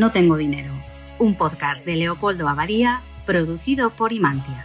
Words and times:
No 0.00 0.12
tengo 0.12 0.38
dinero, 0.38 0.70
un 1.18 1.34
podcast 1.34 1.84
de 1.84 1.94
Leopoldo 1.94 2.48
Avaría 2.48 3.02
producido 3.26 3.90
por 3.90 4.14
Imantia. 4.14 4.64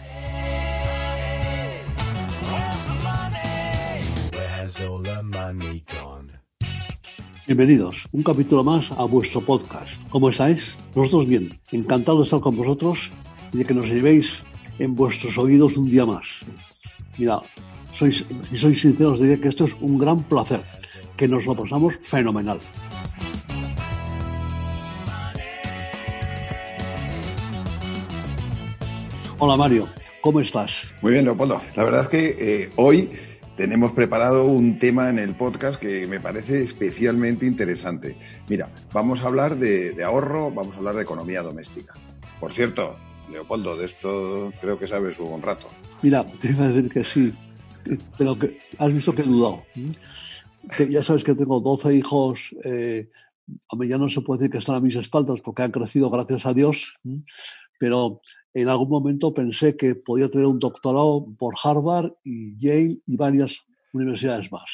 Bienvenidos, 7.46 8.08
un 8.12 8.22
capítulo 8.22 8.64
más 8.64 8.90
a 8.92 9.04
vuestro 9.04 9.42
podcast. 9.42 9.90
¿Cómo 10.08 10.30
estáis? 10.30 10.74
Nosotros 10.94 11.26
bien, 11.26 11.60
encantado 11.70 12.16
de 12.16 12.24
estar 12.24 12.40
con 12.40 12.56
vosotros 12.56 13.12
y 13.52 13.58
de 13.58 13.66
que 13.66 13.74
nos 13.74 13.90
llevéis 13.90 14.42
en 14.78 14.94
vuestros 14.94 15.36
oídos 15.36 15.76
un 15.76 15.90
día 15.90 16.06
más. 16.06 16.26
Mira, 17.18 17.42
sois, 17.92 18.24
si 18.48 18.56
sois 18.56 18.80
sinceros, 18.80 19.20
diré 19.20 19.38
que 19.38 19.48
esto 19.48 19.66
es 19.66 19.74
un 19.82 19.98
gran 19.98 20.22
placer, 20.22 20.62
que 21.14 21.28
nos 21.28 21.44
lo 21.44 21.54
pasamos 21.54 21.92
fenomenal. 22.04 22.58
Hola 29.46 29.58
Mario, 29.58 29.88
¿cómo 30.22 30.40
estás? 30.40 30.92
Muy 31.02 31.12
bien, 31.12 31.24
Leopoldo. 31.24 31.62
La 31.76 31.84
verdad 31.84 32.02
es 32.02 32.08
que 32.08 32.36
eh, 32.36 32.70
hoy 32.74 33.12
tenemos 33.56 33.92
preparado 33.92 34.44
un 34.44 34.80
tema 34.80 35.08
en 35.08 35.20
el 35.20 35.36
podcast 35.36 35.80
que 35.80 36.04
me 36.08 36.18
parece 36.18 36.64
especialmente 36.64 37.46
interesante. 37.46 38.16
Mira, 38.48 38.68
vamos 38.92 39.20
a 39.20 39.26
hablar 39.28 39.56
de, 39.56 39.92
de, 39.92 40.02
ahorro, 40.02 40.50
vamos 40.50 40.74
a 40.74 40.78
hablar 40.78 40.96
de 40.96 41.02
economía 41.02 41.42
doméstica. 41.42 41.94
Por 42.40 42.54
cierto, 42.54 42.94
Leopoldo, 43.30 43.76
de 43.76 43.86
esto 43.86 44.52
creo 44.60 44.80
que 44.80 44.88
sabes 44.88 45.16
un 45.20 45.40
rato. 45.40 45.68
Mira, 46.02 46.26
te 46.42 46.48
iba 46.48 46.64
a 46.64 46.68
decir 46.70 46.90
que 46.90 47.04
sí, 47.04 47.32
pero 48.18 48.36
que 48.36 48.58
has 48.78 48.92
visto 48.92 49.14
que 49.14 49.22
he 49.22 49.26
dudado. 49.26 49.62
Que 50.76 50.90
ya 50.90 51.04
sabes 51.04 51.22
que 51.22 51.36
tengo 51.36 51.60
12 51.60 51.94
hijos, 51.94 52.52
eh, 52.64 53.10
a 53.70 53.76
mí 53.76 53.86
ya 53.86 53.96
no 53.96 54.10
se 54.10 54.22
puede 54.22 54.40
decir 54.40 54.50
que 54.50 54.58
están 54.58 54.74
a 54.74 54.80
mis 54.80 54.96
espaldas 54.96 55.40
porque 55.40 55.62
han 55.62 55.70
crecido 55.70 56.10
gracias 56.10 56.46
a 56.46 56.52
Dios, 56.52 56.96
pero 57.78 58.20
en 58.62 58.68
algún 58.68 58.88
momento 58.88 59.34
pensé 59.34 59.76
que 59.76 59.94
podía 59.94 60.30
tener 60.30 60.46
un 60.46 60.58
doctorado 60.58 61.26
por 61.38 61.54
Harvard 61.62 62.12
y 62.24 62.56
Yale 62.56 63.00
y 63.06 63.14
varias 63.14 63.60
universidades 63.92 64.50
más. 64.50 64.70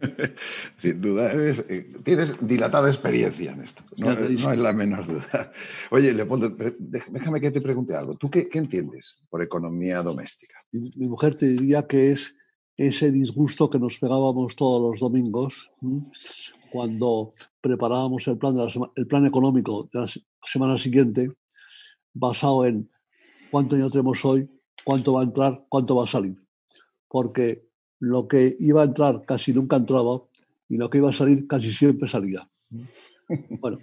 Sin 0.78 1.00
duda, 1.00 1.32
eres, 1.32 1.64
eh, 1.70 1.94
tienes 2.04 2.34
dilatada 2.42 2.90
experiencia 2.90 3.52
en 3.52 3.62
esto, 3.62 3.82
no, 3.96 4.12
no, 4.14 4.52
es 4.52 4.58
la 4.58 4.74
menor 4.74 5.06
duda. 5.06 5.50
Oye, 5.90 6.12
Leopoldo, 6.12 6.54
déjame 6.78 7.40
que 7.40 7.50
te 7.50 7.62
pregunte 7.62 7.96
algo. 7.96 8.16
¿Tú 8.16 8.30
qué, 8.30 8.50
qué 8.50 8.58
entiendes 8.58 9.16
por 9.30 9.40
economía 9.40 10.02
doméstica? 10.02 10.58
Mi, 10.70 10.90
mi, 10.96 11.08
mujer 11.08 11.34
te 11.34 11.46
diría 11.48 11.86
que 11.86 12.12
es 12.12 12.34
ese 12.76 13.10
disgusto 13.10 13.70
que 13.70 13.78
nos 13.78 13.96
pegábamos 13.96 14.56
todos 14.56 14.90
los 14.90 15.00
domingos 15.00 15.70
¿sí? 15.80 16.52
cuando 16.70 17.32
preparábamos 17.62 18.28
el 18.28 18.36
plan, 18.36 18.56
de 18.56 18.66
la 18.66 18.90
el 18.94 19.06
plan 19.06 19.24
económico 19.24 19.88
de 19.90 20.00
la 20.00 20.06
semana 20.44 20.76
siguiente, 20.76 21.30
basado 22.12 22.66
en 22.66 22.91
cuánto 23.52 23.76
dinero 23.76 23.90
tenemos 23.90 24.24
hoy, 24.24 24.48
cuánto 24.82 25.12
va 25.12 25.20
a 25.20 25.24
entrar, 25.24 25.66
cuánto 25.68 25.94
va 25.94 26.04
a 26.04 26.08
salir. 26.08 26.36
Porque 27.06 27.68
lo 28.00 28.26
que 28.26 28.56
iba 28.58 28.80
a 28.80 28.86
entrar 28.86 29.24
casi 29.26 29.52
nunca 29.52 29.76
entraba 29.76 30.22
y 30.68 30.78
lo 30.78 30.88
que 30.88 30.98
iba 30.98 31.10
a 31.10 31.12
salir 31.12 31.46
casi 31.46 31.72
siempre 31.72 32.08
salía. 32.08 32.48
Bueno, 33.60 33.78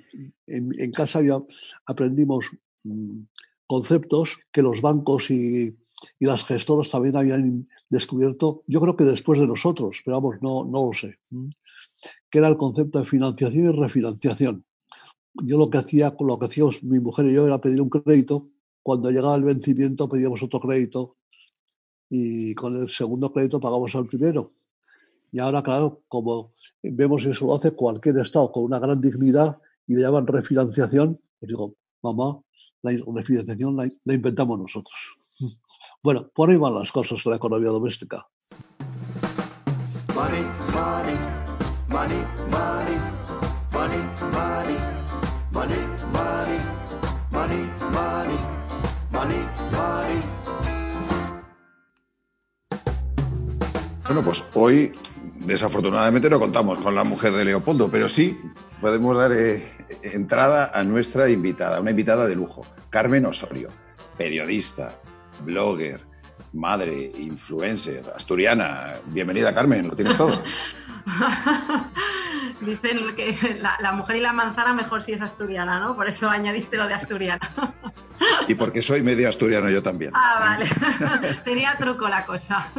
en, 0.46 0.80
en 0.80 0.91
casa 0.91 1.24
ya 1.24 1.41
aprendimos 1.88 2.46
mmm, 2.84 3.22
conceptos 3.66 4.38
que 4.52 4.62
los 4.62 4.80
bancos 4.80 5.31
y, 5.31 5.75
y, 6.19 6.25
las 6.25 6.44
gestoras 6.44 6.91
también 6.91 7.16
habían 7.16 7.68
descubierto, 7.90 8.63
yo 8.68 8.80
creo 8.80 8.96
que 8.96 9.06
después 9.06 9.40
de 9.40 9.47
nosotros, 9.47 10.01
pero 10.06 10.18
vamos, 10.18 10.36
no, 10.41 10.66
no 10.66 10.88
lo 10.88 10.94
sé, 10.94 11.18
que 12.30 12.38
era 12.38 12.47
el 12.47 12.57
concepto 12.57 13.00
de 13.00 13.06
financiación 13.06 13.63
y 13.63 13.80
refinanciación. 13.80 14.66
Yo 15.41 15.57
lo 15.57 15.72
que 15.72 15.80
hacía, 15.80 16.13
lo 16.19 16.38
que 16.38 16.46
hacíamos 16.46 16.84
mi 16.84 17.00
mujer 17.00 17.25
y 17.25 17.34
yo 17.34 17.47
era 17.47 17.59
pedir 17.59 17.81
un 17.81 17.90
crédito 17.90 18.50
cuando 18.84 19.12
llegaba 19.12 19.35
el 19.35 19.44
vencimiento 19.44 20.09
pedíamos 20.09 20.41
otro 20.44 20.59
crédito 20.59 21.17
y 22.09 22.56
con 22.56 22.75
el 22.75 22.90
segundo 22.90 23.31
crédito 23.31 23.59
pagamos 23.59 23.94
al 23.95 24.07
primero. 24.07 24.50
Y 25.31 25.40
ahora, 25.40 25.62
claro, 25.62 26.01
como 26.07 26.53
vemos 26.81 27.23
eso 27.25 27.45
lo 27.45 27.56
hace 27.56 27.72
cualquier 27.72 28.18
Estado 28.18 28.51
con 28.51 28.63
una 28.63 28.79
gran 28.79 29.00
dignidad 29.00 29.57
y 29.85 29.95
le 29.95 30.01
llaman 30.01 30.25
refinanciación, 30.25 31.19
pues 31.39 31.50
digo, 31.50 31.75
mamá, 32.01 32.41
la 32.81 32.91
refinanciación 33.16 33.75
la, 33.75 33.89
la 34.03 34.13
inventamos 34.13 34.59
nosotros. 34.59 34.95
Bueno, 36.01 36.31
por 36.34 36.50
ahí 36.50 36.56
van 36.56 36.75
las 36.75 36.94
cosas 36.94 37.22
de 37.22 37.29
la 37.29 37.35
economía 37.35 37.68
doméstica. 37.72 38.25
Money, 40.16 40.44
money, 40.72 41.16
money, 41.89 42.23
money, 42.50 43.03
money, 43.69 44.00
money, 44.31 44.78
money, 45.51 46.59
money, 47.31 47.69
money. 47.91 48.58
Bueno, 54.06 54.24
pues 54.24 54.44
hoy 54.53 54.91
desafortunadamente 55.35 56.30
no 56.30 56.40
contamos 56.40 56.80
con 56.80 56.96
la 56.96 57.03
mujer 57.03 57.34
de 57.34 57.44
Leopoldo, 57.44 57.90
pero 57.91 58.07
sí 58.07 58.40
podemos 58.80 59.18
dar 59.18 59.34
eh, 59.34 59.72
entrada 60.03 60.72
a 60.74 60.84
nuestra 60.84 61.30
invitada, 61.30 61.81
una 61.81 61.91
invitada 61.91 62.28
de 62.28 62.35
lujo, 62.35 62.66
Carmen 62.90 63.25
Osorio, 63.25 63.69
periodista, 64.18 64.96
blogger, 65.44 66.01
madre, 66.53 67.12
influencer, 67.18 68.09
asturiana. 68.16 68.96
Bienvenida, 69.07 69.53
Carmen, 69.53 69.90
lo 69.90 69.96
tienes 69.96 70.18
todo. 70.18 70.41
Dicen 72.62 73.16
que 73.16 73.59
la, 73.62 73.78
la, 73.81 73.91
mujer 73.91 74.16
y 74.16 74.22
la 74.22 74.34
manzana 74.34 74.74
mejor 74.74 75.03
si 75.03 75.12
es 75.12 75.22
asturiana, 75.22 75.80
¿no? 75.80 75.96
Por 75.96 76.07
eso 76.07 76.30
añadiste 76.30 76.78
lo 76.78 76.88
de 76.88 76.94
asturiana. 76.94 77.40
Y 78.47 78.55
porque 78.55 78.81
soy 78.81 79.03
medio 79.03 79.29
asturiano 79.29 79.69
yo 79.69 79.83
también. 79.83 80.11
Ah, 80.13 80.57
vale. 80.57 81.35
Tenía 81.44 81.75
truco 81.77 82.07
la 82.07 82.25
cosa. 82.25 82.72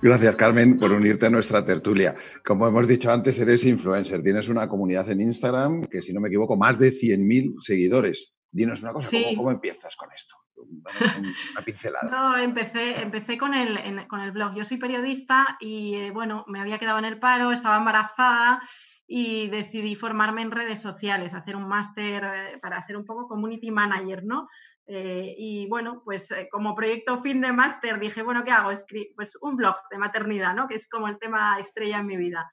Gracias, 0.00 0.36
Carmen, 0.36 0.78
por 0.78 0.92
unirte 0.92 1.26
a 1.26 1.30
nuestra 1.30 1.64
tertulia. 1.64 2.16
Como 2.44 2.68
hemos 2.68 2.86
dicho 2.86 3.10
antes, 3.10 3.38
eres 3.38 3.64
influencer. 3.64 4.22
Tienes 4.22 4.48
una 4.48 4.68
comunidad 4.68 5.10
en 5.10 5.20
Instagram 5.20 5.86
que, 5.86 6.02
si 6.02 6.12
no 6.12 6.20
me 6.20 6.28
equivoco, 6.28 6.56
más 6.56 6.78
de 6.78 6.92
100.000 6.92 7.60
seguidores. 7.60 8.32
Dinos 8.50 8.82
una 8.82 8.92
cosa, 8.92 9.10
sí. 9.10 9.24
¿cómo, 9.24 9.36
¿cómo, 9.36 9.50
empiezas 9.50 9.94
con 9.96 10.08
esto? 10.12 10.36
Una 10.56 11.64
pincelada. 11.64 12.08
No, 12.10 12.36
empecé, 12.38 13.00
empecé 13.00 13.36
con, 13.36 13.54
el, 13.54 13.76
en, 13.78 14.06
con 14.06 14.20
el 14.20 14.32
blog. 14.32 14.54
Yo 14.54 14.64
soy 14.64 14.78
periodista 14.78 15.58
y, 15.60 15.94
eh, 15.96 16.10
bueno, 16.10 16.44
me 16.48 16.60
había 16.60 16.78
quedado 16.78 16.98
en 16.98 17.04
el 17.04 17.18
paro, 17.18 17.52
estaba 17.52 17.76
embarazada 17.76 18.62
y 19.10 19.48
decidí 19.48 19.94
formarme 19.94 20.42
en 20.42 20.50
redes 20.50 20.82
sociales, 20.82 21.32
hacer 21.32 21.56
un 21.56 21.66
máster 21.66 22.22
eh, 22.24 22.58
para 22.60 22.82
ser 22.82 22.94
un 22.94 23.06
poco 23.06 23.26
community 23.26 23.70
manager, 23.70 24.22
¿no? 24.22 24.48
Eh, 24.86 25.34
y 25.38 25.66
bueno, 25.66 26.02
pues 26.04 26.30
eh, 26.30 26.46
como 26.52 26.74
proyecto 26.74 27.16
fin 27.16 27.40
de 27.40 27.50
máster 27.50 27.98
dije, 27.98 28.22
bueno, 28.22 28.44
¿qué 28.44 28.50
hago? 28.50 28.70
Escri 28.70 29.14
pues 29.16 29.32
un 29.40 29.56
blog 29.56 29.76
de 29.90 29.96
maternidad, 29.96 30.54
¿no? 30.54 30.68
Que 30.68 30.74
es 30.74 30.86
como 30.88 31.08
el 31.08 31.18
tema 31.18 31.58
estrella 31.58 32.00
en 32.00 32.06
mi 32.06 32.18
vida. 32.18 32.52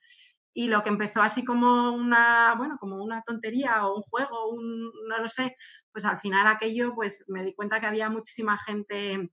Y 0.53 0.69
lo 0.69 0.81
que 0.81 0.87
empezó 0.87 1.21
así 1.21 1.43
como 1.43 1.91
una, 1.91 2.55
bueno, 2.57 2.77
como 2.79 3.03
una 3.03 3.21
tontería 3.23 3.85
o 3.85 3.97
un 3.97 4.03
juego, 4.03 4.49
un, 4.49 4.91
no 5.09 5.17
lo 5.17 5.27
sé, 5.27 5.57
pues 5.91 6.05
al 6.05 6.17
final 6.17 6.47
aquello, 6.47 6.95
pues 6.95 7.25
me 7.27 7.43
di 7.43 7.53
cuenta 7.53 7.81
que 7.81 7.87
había 7.87 8.09
muchísima 8.09 8.57
gente 8.59 9.29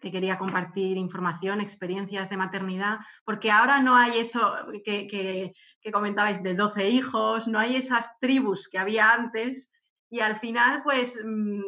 que 0.00 0.12
quería 0.12 0.38
compartir 0.38 0.96
información, 0.96 1.60
experiencias 1.60 2.30
de 2.30 2.36
maternidad, 2.36 2.98
porque 3.24 3.50
ahora 3.50 3.80
no 3.82 3.96
hay 3.96 4.18
eso 4.18 4.54
que, 4.84 5.06
que, 5.06 5.52
comentabais 5.92 6.42
de 6.42 6.54
12 6.54 6.88
hijos, 6.90 7.46
no 7.46 7.58
hay 7.58 7.76
esas 7.76 8.08
tribus 8.20 8.68
que 8.68 8.78
había 8.78 9.12
antes 9.12 9.70
y 10.10 10.20
al 10.20 10.36
final 10.36 10.82
pues 10.82 11.20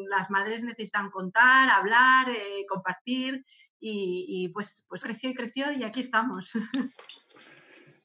las 0.08 0.30
madres 0.30 0.64
necesitan 0.64 1.10
contar, 1.10 1.68
hablar, 1.70 2.28
eh, 2.28 2.66
compartir 2.68 3.44
y, 3.80 4.48
pues, 4.48 4.84
pues 4.88 5.02
creció 5.02 5.30
y 5.30 5.34
creció 5.34 5.72
y 5.72 5.84
aquí 5.84 6.00
estamos. 6.00 6.52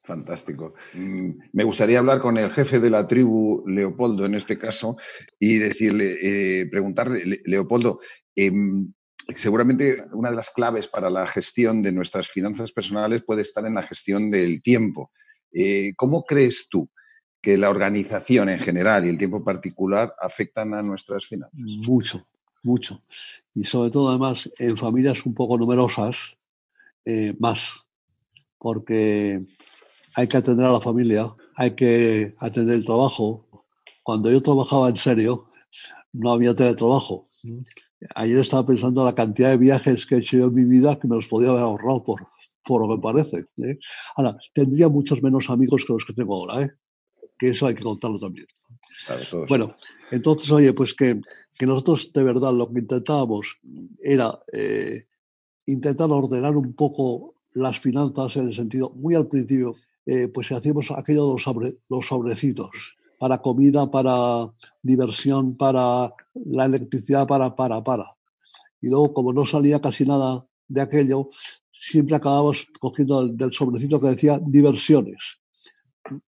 Fantástico. 0.03 0.73
Me 0.93 1.63
gustaría 1.63 1.99
hablar 1.99 2.19
con 2.19 2.37
el 2.37 2.51
jefe 2.51 2.81
de 2.81 2.89
la 2.89 3.07
tribu, 3.07 3.63
Leopoldo, 3.65 4.25
en 4.25 4.35
este 4.35 4.59
caso, 4.59 4.97
y 5.39 5.57
decirle, 5.59 6.17
eh, 6.61 6.69
preguntarle, 6.69 7.41
Leopoldo, 7.45 8.01
eh, 8.35 8.51
seguramente 9.37 10.05
una 10.11 10.29
de 10.29 10.35
las 10.35 10.49
claves 10.49 10.87
para 10.87 11.09
la 11.09 11.27
gestión 11.27 11.81
de 11.81 11.91
nuestras 11.91 12.29
finanzas 12.29 12.71
personales 12.71 13.23
puede 13.23 13.41
estar 13.41 13.65
en 13.65 13.75
la 13.75 13.83
gestión 13.83 14.29
del 14.31 14.61
tiempo. 14.61 15.11
Eh, 15.51 15.93
¿Cómo 15.95 16.25
crees 16.25 16.67
tú 16.69 16.89
que 17.41 17.57
la 17.57 17.69
organización 17.69 18.49
en 18.49 18.59
general 18.59 19.05
y 19.05 19.09
el 19.09 19.17
tiempo 19.17 19.43
particular 19.43 20.13
afectan 20.19 20.73
a 20.73 20.81
nuestras 20.81 21.25
finanzas? 21.25 21.59
Mucho, 21.59 22.25
mucho. 22.63 23.01
Y 23.53 23.65
sobre 23.65 23.91
todo, 23.91 24.09
además, 24.09 24.49
en 24.57 24.77
familias 24.77 25.25
un 25.25 25.33
poco 25.33 25.57
numerosas, 25.57 26.17
eh, 27.05 27.35
más. 27.39 27.81
Porque 28.57 29.45
hay 30.15 30.27
que 30.27 30.37
atender 30.37 30.65
a 30.65 30.71
la 30.71 30.79
familia, 30.79 31.33
hay 31.55 31.71
que 31.71 32.33
atender 32.39 32.75
el 32.75 32.85
trabajo. 32.85 33.45
Cuando 34.03 34.31
yo 34.31 34.41
trabajaba 34.41 34.89
en 34.89 34.97
serio, 34.97 35.49
no 36.13 36.31
había 36.31 36.55
teletrabajo. 36.55 37.25
Ayer 38.15 38.39
estaba 38.39 38.65
pensando 38.65 39.01
en 39.01 39.05
la 39.05 39.15
cantidad 39.15 39.49
de 39.49 39.57
viajes 39.57 40.05
que 40.05 40.15
he 40.15 40.19
hecho 40.19 40.37
yo 40.37 40.45
en 40.45 40.53
mi 40.53 40.65
vida 40.65 40.99
que 40.99 41.07
me 41.07 41.15
los 41.15 41.27
podía 41.27 41.49
haber 41.49 41.63
ahorrado 41.63 42.03
por, 42.03 42.21
por 42.63 42.87
lo 42.87 42.95
que 42.95 43.01
parece. 43.01 43.45
¿eh? 43.67 43.77
Ahora, 44.15 44.37
tendría 44.53 44.89
muchos 44.89 45.21
menos 45.21 45.49
amigos 45.49 45.83
que 45.85 45.93
los 45.93 46.05
que 46.05 46.13
tengo 46.13 46.35
ahora, 46.35 46.63
¿eh? 46.63 46.71
que 47.37 47.49
eso 47.49 47.67
hay 47.67 47.75
que 47.75 47.83
contarlo 47.83 48.19
también. 48.19 48.47
bueno, 49.47 49.75
entonces, 50.11 50.49
oye, 50.51 50.73
pues 50.73 50.93
que, 50.93 51.19
que, 51.57 51.65
nosotros 51.65 52.11
de 52.13 52.23
verdad 52.23 52.53
lo 52.53 52.71
que 52.71 52.79
intentábamos 52.79 53.57
era 54.01 54.39
eh, 54.51 55.05
intentar 55.65 56.09
ordenar 56.11 56.55
un 56.55 56.73
poco 56.73 57.35
las 57.53 57.79
finanzas 57.79 58.35
en 58.37 58.47
el 58.47 58.55
sentido, 58.55 58.91
muy 58.91 59.15
al 59.15 59.27
principio, 59.27 59.75
eh, 60.05 60.27
pues 60.27 60.51
hacíamos 60.51 60.91
aquello 60.91 61.27
de 61.27 61.33
los, 61.33 61.43
sobre, 61.43 61.75
los 61.89 62.05
sobrecitos 62.05 62.97
para 63.23 63.41
comida, 63.41 63.89
para 63.89 64.51
diversión, 64.81 65.55
para 65.55 66.13
la 66.33 66.65
electricidad, 66.65 67.25
para, 67.25 67.55
para, 67.55 67.81
para. 67.81 68.17
Y 68.81 68.89
luego, 68.89 69.13
como 69.13 69.31
no 69.31 69.45
salía 69.45 69.79
casi 69.79 70.05
nada 70.05 70.45
de 70.67 70.81
aquello, 70.81 71.29
siempre 71.71 72.17
acabamos 72.17 72.67
cogiendo 72.81 73.21
el, 73.21 73.37
del 73.37 73.53
sobrecito 73.53 74.01
que 74.01 74.09
decía 74.09 74.41
diversiones. 74.45 75.39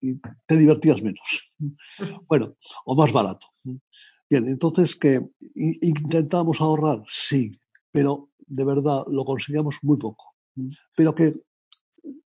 Y 0.00 0.18
te 0.46 0.56
divertías 0.56 1.02
menos. 1.02 1.56
Bueno, 2.26 2.56
o 2.86 2.96
más 2.96 3.12
barato. 3.12 3.46
Bien, 4.30 4.48
entonces 4.48 4.96
que 4.96 5.20
intentamos 5.54 6.62
ahorrar, 6.62 7.02
sí, 7.08 7.50
pero 7.92 8.30
de 8.38 8.64
verdad 8.64 9.04
lo 9.08 9.26
conseguíamos 9.26 9.76
muy 9.82 9.98
poco. 9.98 10.34
Pero 10.96 11.14
que 11.14 11.34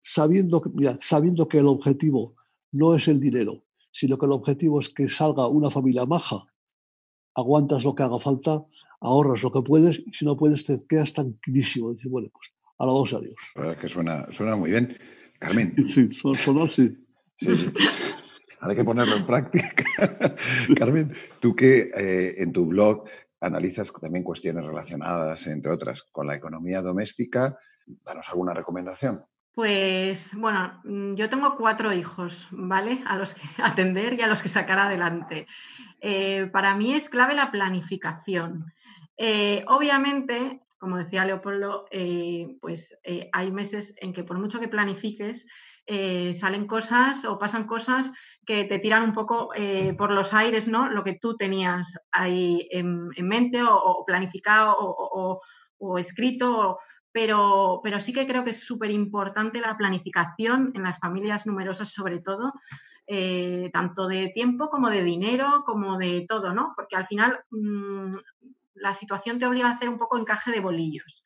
sabiendo, 0.00 0.60
mira, 0.74 0.98
sabiendo 1.00 1.46
que 1.46 1.58
el 1.58 1.68
objetivo 1.68 2.34
no 2.72 2.96
es 2.96 3.06
el 3.06 3.20
dinero, 3.20 3.62
sino 3.98 4.18
que 4.18 4.26
el 4.26 4.32
objetivo 4.32 4.80
es 4.80 4.88
que 4.88 5.08
salga 5.08 5.46
una 5.48 5.70
familia 5.70 6.04
maja, 6.04 6.44
aguantas 7.34 7.84
lo 7.84 7.94
que 7.94 8.02
haga 8.02 8.18
falta, 8.18 8.64
ahorras 9.00 9.42
lo 9.42 9.50
que 9.50 9.62
puedes 9.62 9.98
y 9.98 10.12
si 10.12 10.24
no 10.24 10.36
puedes 10.36 10.64
te 10.64 10.84
quedas 10.86 11.12
tranquilísimo. 11.12 11.92
Dices, 11.92 12.10
bueno, 12.10 12.28
pues 12.32 12.50
Alabamos 12.78 13.12
a 13.14 13.20
Dios. 13.20 13.36
La 13.54 13.62
verdad 13.62 13.76
es 13.76 13.82
que 13.82 13.88
suena, 13.88 14.26
suena 14.32 14.56
muy 14.56 14.70
bien. 14.70 14.96
Carmen. 15.38 15.74
Sí, 15.88 16.10
sí. 16.12 16.96
sí. 17.38 17.72
Hay 18.60 18.76
que 18.76 18.84
ponerlo 18.84 19.16
en 19.16 19.26
práctica. 19.26 19.84
Carmen, 20.78 21.14
tú 21.40 21.54
que 21.54 21.90
eh, 21.94 22.34
en 22.38 22.52
tu 22.52 22.66
blog 22.66 23.04
analizas 23.40 23.92
también 24.00 24.24
cuestiones 24.24 24.64
relacionadas, 24.64 25.46
entre 25.46 25.70
otras, 25.70 26.02
con 26.12 26.26
la 26.26 26.34
economía 26.34 26.80
doméstica, 26.80 27.58
danos 27.86 28.26
alguna 28.28 28.54
recomendación. 28.54 29.22
Pues 29.56 30.34
bueno, 30.34 30.82
mm, 30.84 31.14
yo 31.14 31.30
tengo 31.30 31.54
cuatro 31.54 31.90
hijos, 31.90 32.46
¿vale? 32.50 33.02
A 33.06 33.16
los 33.16 33.32
que 33.32 33.40
atender 33.62 34.12
y 34.12 34.20
a 34.20 34.26
los 34.26 34.42
que 34.42 34.50
sacar 34.50 34.78
adelante. 34.78 35.46
Eh, 36.02 36.50
para 36.52 36.74
mí 36.76 36.92
es 36.92 37.08
clave 37.08 37.34
la 37.34 37.50
planificación. 37.50 38.66
Eh, 39.16 39.64
obviamente, 39.68 40.60
como 40.76 40.98
decía 40.98 41.24
Leopoldo, 41.24 41.86
eh, 41.90 42.58
pues 42.60 42.98
hay 43.32 43.50
meses 43.50 43.94
en 43.96 44.12
que 44.12 44.24
por 44.24 44.38
mucho 44.38 44.60
que 44.60 44.68
planifiques, 44.68 45.46
salen 46.38 46.66
cosas 46.66 47.24
o 47.24 47.38
pasan 47.38 47.66
cosas 47.66 48.12
que 48.44 48.64
te 48.64 48.80
tiran 48.80 49.04
un 49.04 49.14
poco 49.14 49.50
por 49.96 50.10
los 50.10 50.34
aires, 50.34 50.68
¿no? 50.68 50.90
Lo 50.90 51.02
que 51.04 51.14
tú 51.14 51.36
tenías 51.36 51.98
ahí 52.10 52.68
en, 52.72 53.08
mente 53.26 53.62
o, 53.62 54.04
planificado 54.04 54.76
o, 54.78 55.98
escrito, 55.98 56.78
pero, 57.16 57.80
pero, 57.82 57.98
sí 57.98 58.12
que 58.12 58.26
creo 58.26 58.44
que 58.44 58.50
es 58.50 58.62
súper 58.62 58.90
importante 58.90 59.58
la 59.58 59.74
planificación 59.74 60.72
en 60.74 60.82
las 60.82 60.98
familias 60.98 61.46
numerosas 61.46 61.88
sobre 61.88 62.18
todo, 62.18 62.52
tanto 63.72 64.06
de 64.06 64.28
tiempo 64.34 64.68
como 64.68 64.90
de 64.90 65.02
dinero, 65.02 65.62
como 65.64 65.96
de 65.96 66.26
todo, 66.28 66.52
¿no? 66.52 66.74
Porque 66.76 66.94
al 66.94 67.06
final 67.06 67.40
mm, 67.48 68.10
la 68.74 68.92
situación 68.92 69.38
te 69.38 69.46
obliga 69.46 69.70
a 69.70 69.72
hacer 69.72 69.88
un 69.88 69.96
poco 69.96 70.18
encaje 70.18 70.52
de 70.52 70.60
bolillos. 70.60 71.24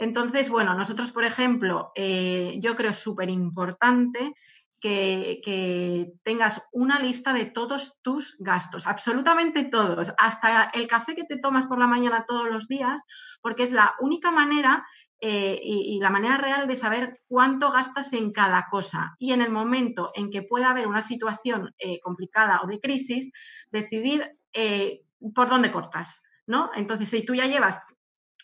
Entonces, 0.00 0.48
bueno, 0.48 0.74
nosotros, 0.74 1.12
por 1.12 1.22
ejemplo, 1.22 1.92
eh, 1.94 2.58
yo 2.58 2.74
creo 2.74 2.92
súper 2.92 3.30
importante 3.30 4.34
que, 4.80 6.12
tengas 6.22 6.62
una 6.72 6.98
lista 7.00 7.32
de 7.32 7.44
todos 7.44 7.98
tus 8.02 8.36
gastos, 8.38 8.86
absolutamente 8.86 9.64
todos, 9.64 10.12
hasta 10.18 10.70
el 10.74 10.86
café 10.88 11.14
que 11.14 11.24
te 11.24 11.38
tomas 11.38 11.66
por 11.66 11.78
la 11.78 11.86
mañana 11.86 12.24
todos 12.26 12.50
los 12.50 12.66
días, 12.68 13.00
porque 13.42 13.64
es 13.64 13.72
la 13.72 13.94
única 14.00 14.30
manera 14.30 14.86
eh, 15.20 15.60
y, 15.62 16.00
la 16.00 16.10
manera 16.10 16.38
real 16.38 16.66
de 16.66 16.76
saber 16.76 17.20
cuánto 17.28 17.70
gastas 17.70 18.12
en 18.14 18.32
cada 18.32 18.66
cosa. 18.70 19.14
Y 19.18 19.32
en 19.32 19.42
el 19.42 19.50
momento 19.50 20.12
en 20.14 20.30
que 20.30 20.42
pueda 20.42 20.70
haber 20.70 20.86
una 20.86 21.02
situación 21.02 21.74
eh, 21.78 22.00
complicada 22.00 22.60
o 22.62 22.66
de 22.66 22.80
crisis, 22.80 23.30
decidir 23.70 24.30
por 25.34 25.48
dónde 25.48 25.70
cortas. 25.70 26.20
Entonces, 26.74 27.08
si 27.08 27.24
tú 27.24 27.34
ya 27.34 27.46
llevas 27.46 27.80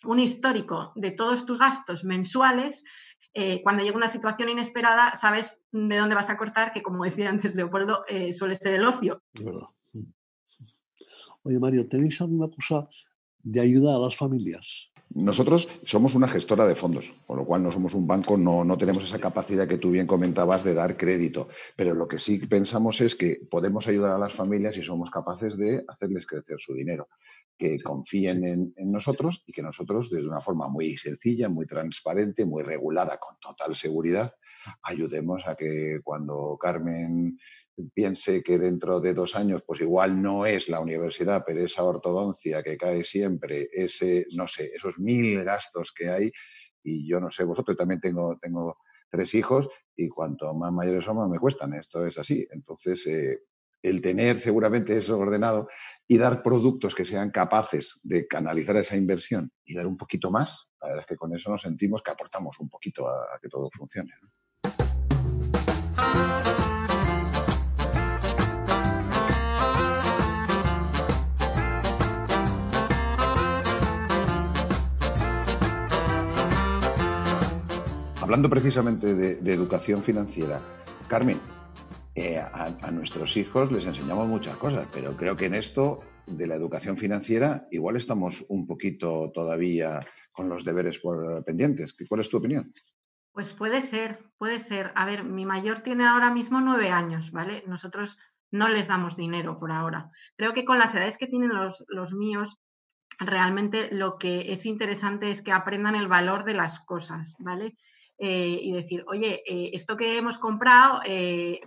un 0.05 0.21
histórico 0.21 0.93
de 0.95 1.11
todos 1.11 1.45
tus 1.45 1.59
gastos 1.59 2.05
mensuales, 2.05 2.85
eh, 3.39 3.61
cuando 3.63 3.83
llega 3.83 3.99
una 3.99 4.09
situación 4.09 4.49
inesperada, 4.49 5.15
sabes 5.15 5.61
de 5.71 5.99
dónde 5.99 6.15
vas 6.15 6.31
a 6.31 6.39
cortar, 6.39 6.73
que 6.73 6.83
como 6.83 7.05
decía 7.05 7.29
antes 7.29 7.55
Leopoldo, 7.55 8.07
eh, 8.09 8.33
suele 8.33 8.57
ser 8.57 8.73
el 8.73 8.87
ocio. 8.87 9.23
Es 9.35 9.45
verdad. 9.45 9.67
Oye, 11.43 11.59
Mario, 11.59 11.87
¿tenéis 11.87 12.19
alguna 12.23 12.49
cosa 12.49 12.89
de 13.43 13.61
ayuda 13.61 13.95
a 13.95 13.99
las 13.99 14.17
familias? 14.17 14.91
Nosotros 15.15 15.69
somos 15.85 16.15
una 16.15 16.29
gestora 16.29 16.67
de 16.67 16.75
fondos, 16.75 17.11
con 17.27 17.39
lo 17.39 17.45
cual 17.45 17.63
no 17.63 17.73
somos 17.73 17.95
un 17.95 18.07
banco, 18.07 18.37
no, 18.37 18.65
no, 18.65 18.77
tenemos 18.77 19.05
esa 19.05 19.19
capacidad 19.19 19.67
que 19.67 19.79
tú 19.79 19.91
bien 19.91 20.07
comentabas 20.07 20.63
de 20.65 20.75
dar 20.75 20.97
crédito. 20.97 21.49
Pero 21.77 21.95
lo 21.95 22.07
que 22.07 22.19
sí 22.19 22.39
pensamos 22.39 23.01
es 23.01 23.15
que 23.15 23.41
podemos 23.51 23.87
ayudar 23.87 24.13
a 24.13 24.19
las 24.19 24.35
familias 24.35 24.75
si 24.75 24.83
somos 24.83 25.11
capaces 25.11 25.57
de 25.57 25.85
hacerles 25.89 26.27
crecer 26.27 26.57
su 26.59 26.75
dinero 26.75 27.09
que 27.59 27.81
confíen 27.83 28.45
en, 28.45 28.93
nosotros 28.93 29.43
y 29.47 29.53
que 29.53 29.63
nosotros, 29.63 30.11
desde 30.11 30.29
una 30.29 30.41
forma 30.41 30.69
muy 30.69 30.97
sencilla, 30.99 31.49
muy 31.49 31.67
transparente, 31.67 32.45
muy 32.45 32.63
regulada, 32.63 33.19
con 33.19 33.39
total 33.41 33.75
seguridad, 33.75 34.35
ayudemos 34.83 35.47
a 35.47 35.55
que 35.55 36.01
cuando 36.03 36.59
Carmen 36.61 37.39
piense 37.95 38.43
que 38.43 38.59
dentro 38.59 39.01
de 39.01 39.15
dos 39.15 39.35
años, 39.37 39.63
pues 39.67 39.81
igual 39.81 40.21
no 40.23 40.47
es 40.47 40.69
la 40.69 40.81
universidad, 40.81 41.45
pero 41.47 41.61
esa 41.65 41.83
ortodoncia 41.83 42.63
que 42.63 42.77
cae 42.77 43.05
siempre, 43.05 43.69
ese, 43.73 44.27
no 44.33 44.49
sé, 44.49 44.71
esos 44.75 44.99
mil 44.99 45.45
gastos 45.45 45.93
que 45.97 46.09
hay, 46.09 46.33
y 46.83 47.09
yo 47.09 47.21
no 47.21 47.31
sé, 47.31 47.45
vosotros 47.45 47.77
también 47.77 48.01
tengo, 48.01 48.39
tengo 48.39 48.79
tres 49.11 49.35
hijos 49.35 49.69
y 49.97 50.09
cuanto 50.09 50.53
más 50.55 50.73
mayores 50.73 51.05
son, 51.05 51.17
más 51.17 51.29
me 51.29 51.39
cuestan. 51.39 51.75
Esto 51.75 52.07
es 52.07 52.17
así. 52.19 52.47
Entonces, 52.51 53.07
eh, 53.07 53.41
el 53.83 54.01
tener 54.03 54.41
seguramente 54.41 54.97
eso 54.97 55.19
ordenado 55.19 55.69
y 56.09 56.19
dar 56.19 56.43
productos 56.43 56.95
que 56.95 57.05
sean 57.05 57.31
capaces 57.31 57.99
de 58.03 58.27
canalizar 58.27 58.77
esa 58.77 58.97
inversión 58.97 59.51
y 59.65 59.75
dar 59.75 59.87
un 59.87 59.97
poquito 59.97 60.31
más, 60.31 60.67
la 60.81 60.89
verdad 60.89 61.03
es 61.03 61.07
que 61.07 61.17
con 61.17 61.35
eso 61.35 61.51
nos 61.51 61.63
sentimos 61.63 62.03
que 62.03 62.11
aportamos 62.11 62.59
un 62.61 62.69
poquito 62.69 63.09
a, 63.09 63.39
que 63.41 63.49
todo 63.49 63.71
funcione. 63.71 64.13
Hablando 78.27 78.51
precisamente 78.51 79.15
de 79.15 79.53
educación 79.55 80.03
financiera, 80.03 80.61
Carmen, 81.07 81.41
eh, 82.17 82.41
a, 82.41 82.91
nuestros 82.91 83.37
hijos 83.37 83.71
les 83.71 83.87
enseñamos 83.87 84.27
muchas 84.27 84.57
cosas, 84.57 84.89
pero 84.93 85.17
creo 85.17 85.37
que 85.37 85.45
en 85.45 85.55
esto 85.55 86.01
de 86.27 86.49
la 86.49 86.57
educación 86.57 86.99
financiera 86.99 87.69
igual 87.71 87.95
estamos 87.95 88.45
un 88.49 88.67
poquito 88.67 89.31
todavía 89.33 90.01
con 90.33 90.49
los 90.49 90.65
deberes 90.65 90.99
por 90.99 91.45
pendientes. 91.45 91.95
¿Cuál 92.09 92.23
es 92.23 92.29
tu 92.29 92.39
opinión? 92.39 92.73
Pues 93.31 93.53
puede 93.53 93.81
ser, 93.81 94.19
puede 94.39 94.59
ser. 94.59 94.91
A 94.97 95.07
ver, 95.07 95.23
mi 95.23 95.47
mayor 95.47 95.83
tiene 95.83 96.05
ahora 96.05 96.33
mismo 96.33 96.61
nueve 96.61 96.91
años, 96.91 97.31
¿vale? 97.31 97.63
Nosotros 97.69 98.19
no 98.51 98.69
les 98.69 98.89
damos 98.89 99.17
dinero 99.17 99.61
por 99.61 99.71
ahora. 99.71 100.11
Creo 100.35 100.53
que 100.53 100.65
con 100.65 100.81
las 100.81 100.93
edades 100.97 101.17
que 101.17 101.29
tienen 101.29 101.55
los, 101.55 101.85
los 101.87 102.13
míos, 102.13 102.59
realmente 103.21 103.89
lo 103.95 104.19
que 104.19 104.53
es 104.53 104.67
interesante 104.67 105.31
es 105.31 105.43
que 105.43 105.53
aprendan 105.53 105.95
el 105.95 106.09
valor 106.09 106.43
de 106.43 106.55
las 106.55 106.81
cosas, 106.81 107.37
¿vale? 107.39 107.77
Eh, 108.19 108.59
y 108.63 108.73
decir, 108.73 109.05
oye, 109.09 109.43
eh, 109.47 109.71
esto 109.75 109.97
que 109.97 110.17
hemos 110.17 110.39
comprado, 110.39 111.01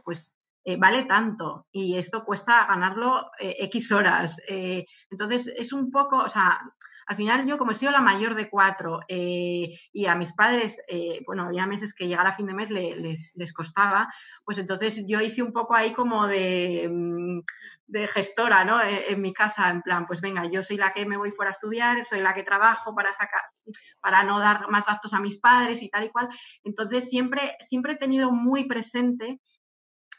pues 0.03 0.35
eh, 0.65 0.77
vale 0.77 1.05
tanto 1.05 1.67
y 1.71 1.95
esto 1.95 2.25
cuesta 2.25 2.65
ganarlo 2.65 3.29
X 3.39 3.91
horas. 3.91 4.37
Entonces, 5.09 5.47
es 5.55 5.73
un 5.73 5.91
poco, 5.91 6.17
o 6.17 6.29
sea, 6.29 6.59
al 7.09 7.15
final 7.15 7.47
yo 7.47 7.57
como 7.57 7.71
he 7.71 7.75
sido 7.75 7.91
la 7.91 8.01
mayor 8.01 8.35
de 8.35 8.51
cuatro 8.51 8.99
eh, 9.07 9.79
y 9.91 10.05
a 10.05 10.13
mis 10.13 10.31
padres, 10.31 10.79
eh, 10.87 11.21
bueno, 11.25 11.45
había 11.45 11.65
meses 11.65 11.95
que 11.95 12.07
llegar 12.07 12.27
a 12.27 12.33
fin 12.33 12.45
de 12.45 12.53
mes 12.53 12.69
les, 12.69 13.31
les, 13.33 13.51
costaba, 13.51 14.13
pues 14.45 14.59
entonces 14.59 15.03
yo 15.07 15.19
hice 15.19 15.41
un 15.41 15.51
poco 15.51 15.73
ahí 15.73 15.91
como 15.91 16.27
de, 16.27 16.87
mm, 16.87 17.39
de 17.87 18.07
gestora, 18.07 18.63
¿no? 18.63 18.79
E, 18.79 19.11
en, 19.11 19.21
mi 19.21 19.33
casa, 19.33 19.69
en 19.71 19.81
plan, 19.81 20.05
pues 20.05 20.21
venga, 20.21 20.45
yo 20.45 20.61
soy 20.61 20.77
la 20.77 20.93
que 20.93 21.07
me 21.07 21.17
voy 21.17 21.31
fuera 21.31 21.49
a 21.49 21.53
estudiar, 21.53 22.05
soy 22.05 22.21
la 22.21 22.35
que 22.35 22.43
trabajo 22.43 22.93
para 22.93 23.11
sacar, 23.11 23.41
para 23.99 24.23
no 24.23 24.37
dar 24.37 24.69
más 24.69 24.85
gastos 24.85 25.11
a 25.15 25.19
mis 25.19 25.39
padres 25.39 25.81
y 25.81 25.89
tal 25.89 26.03
y 26.03 26.09
cual. 26.11 26.29
Entonces 26.63 27.09
siempre, 27.09 27.55
siempre 27.61 27.93
he 27.93 27.97
tenido 27.97 28.29
muy 28.29 28.65
presente 28.65 29.39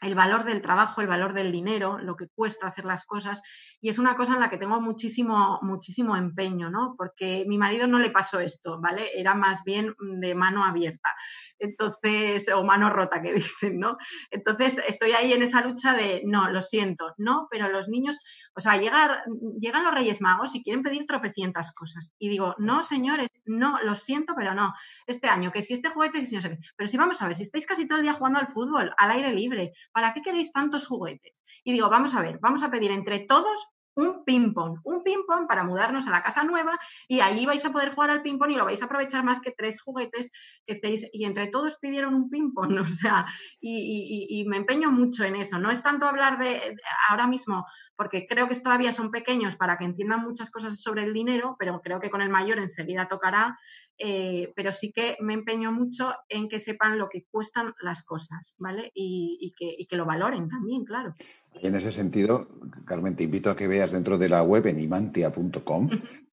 el 0.01 0.15
valor 0.15 0.43
del 0.43 0.61
trabajo, 0.61 1.01
el 1.01 1.07
valor 1.07 1.33
del 1.33 1.51
dinero, 1.51 1.99
lo 1.99 2.15
que 2.15 2.27
cuesta 2.27 2.67
hacer 2.67 2.85
las 2.85 3.05
cosas. 3.05 3.41
Y 3.79 3.89
es 3.89 3.99
una 3.99 4.15
cosa 4.15 4.33
en 4.33 4.39
la 4.39 4.49
que 4.49 4.57
tengo 4.57 4.81
muchísimo, 4.81 5.59
muchísimo 5.61 6.17
empeño, 6.17 6.69
¿no? 6.69 6.95
Porque 6.97 7.45
mi 7.47 7.57
marido 7.57 7.87
no 7.87 7.99
le 7.99 8.09
pasó 8.09 8.39
esto, 8.39 8.81
¿vale? 8.81 9.11
Era 9.15 9.35
más 9.35 9.63
bien 9.63 9.95
de 9.99 10.33
mano 10.33 10.65
abierta. 10.65 11.13
Entonces, 11.61 12.49
o 12.49 12.63
mano 12.63 12.89
rota 12.89 13.21
que 13.21 13.33
dicen, 13.33 13.79
¿no? 13.79 13.97
Entonces, 14.31 14.81
estoy 14.87 15.11
ahí 15.11 15.31
en 15.31 15.43
esa 15.43 15.61
lucha 15.61 15.93
de, 15.93 16.23
no, 16.25 16.49
lo 16.49 16.61
siento, 16.61 17.13
no, 17.17 17.47
pero 17.49 17.69
los 17.69 17.87
niños, 17.87 18.17
o 18.55 18.59
sea, 18.59 18.77
llegan 18.77 19.83
los 19.83 19.93
Reyes 19.93 20.21
Magos 20.21 20.55
y 20.55 20.63
quieren 20.63 20.83
pedir 20.83 21.05
tropecientas 21.05 21.71
cosas. 21.73 22.13
Y 22.17 22.29
digo, 22.29 22.55
no, 22.57 22.83
señores, 22.83 23.29
no, 23.45 23.81
lo 23.83 23.95
siento, 23.95 24.33
pero 24.35 24.53
no. 24.53 24.73
Este 25.05 25.27
año, 25.27 25.51
que 25.51 25.61
si 25.61 25.73
este 25.73 25.89
juguete, 25.89 26.19
que 26.19 26.25
si 26.25 26.35
no 26.35 26.41
sé 26.41 26.49
qué. 26.49 26.57
Pero 26.75 26.87
si 26.87 26.97
vamos 26.97 27.21
a 27.21 27.27
ver, 27.27 27.35
si 27.35 27.43
estáis 27.43 27.65
casi 27.65 27.87
todo 27.87 27.99
el 27.99 28.03
día 28.03 28.13
jugando 28.13 28.39
al 28.39 28.47
fútbol, 28.47 28.93
al 28.97 29.11
aire 29.11 29.33
libre, 29.33 29.73
¿para 29.91 30.13
qué 30.13 30.21
queréis 30.21 30.51
tantos 30.51 30.87
juguetes? 30.87 31.43
Y 31.63 31.73
digo, 31.73 31.89
vamos 31.89 32.15
a 32.15 32.21
ver, 32.21 32.39
vamos 32.39 32.63
a 32.63 32.71
pedir 32.71 32.91
entre 32.91 33.19
todos 33.19 33.67
un 33.95 34.23
ping-pong, 34.23 34.79
un 34.83 35.03
ping-pong 35.03 35.47
para 35.47 35.63
mudarnos 35.63 36.07
a 36.07 36.11
la 36.11 36.21
casa 36.21 36.43
nueva 36.43 36.79
y 37.07 37.19
allí 37.19 37.45
vais 37.45 37.63
a 37.65 37.71
poder 37.71 37.93
jugar 37.93 38.09
al 38.09 38.21
ping-pong 38.21 38.51
y 38.51 38.55
lo 38.55 38.65
vais 38.65 38.81
a 38.81 38.85
aprovechar 38.85 39.23
más 39.23 39.39
que 39.39 39.51
tres 39.51 39.81
juguetes 39.81 40.31
que 40.65 40.73
estéis. 40.73 41.05
Y 41.11 41.25
entre 41.25 41.47
todos 41.47 41.77
pidieron 41.77 42.13
un 42.13 42.29
ping-pong, 42.29 42.77
o 42.81 42.89
sea, 42.89 43.25
y, 43.59 44.45
me 44.47 44.57
empeño 44.57 44.91
mucho 44.91 45.23
en 45.23 45.35
eso. 45.35 45.59
No 45.59 45.71
es 45.71 45.81
tanto 45.83 46.05
hablar 46.05 46.37
de, 46.39 46.75
ahora 47.09 47.27
mismo, 47.27 47.65
porque 47.95 48.25
creo 48.27 48.47
que 48.47 48.55
todavía 48.55 48.91
son 48.91 49.11
pequeños 49.11 49.55
para 49.55 49.77
que 49.77 49.85
entiendan 49.85 50.21
muchas 50.21 50.49
cosas 50.49 50.81
sobre 50.81 51.03
el 51.03 51.13
dinero, 51.13 51.55
pero 51.59 51.81
creo 51.81 51.99
que 51.99 52.09
con 52.09 52.21
el 52.21 52.29
mayor 52.29 52.59
enseguida 52.59 53.07
tocará. 53.07 53.57
Eh, 54.03 54.51
pero 54.55 54.71
sí 54.71 54.91
que 54.91 55.15
me 55.19 55.33
empeño 55.33 55.71
mucho 55.71 56.15
en 56.27 56.49
que 56.49 56.59
sepan 56.59 56.97
lo 56.97 57.07
que 57.07 57.25
cuestan 57.29 57.75
las 57.81 58.01
cosas, 58.01 58.55
¿vale? 58.57 58.91
Y, 58.95 59.53
y 59.59 59.85
que 59.85 59.95
lo 59.95 60.05
valoren 60.05 60.49
también, 60.49 60.85
claro. 60.85 61.13
En 61.53 61.75
ese 61.75 61.91
sentido, 61.91 62.47
Carmen, 62.85 63.15
te 63.15 63.23
invito 63.23 63.49
a 63.49 63.55
que 63.55 63.67
veas 63.67 63.91
dentro 63.91 64.17
de 64.17 64.29
la 64.29 64.41
web 64.41 64.67
en 64.67 64.79
imantia.com, 64.79 65.89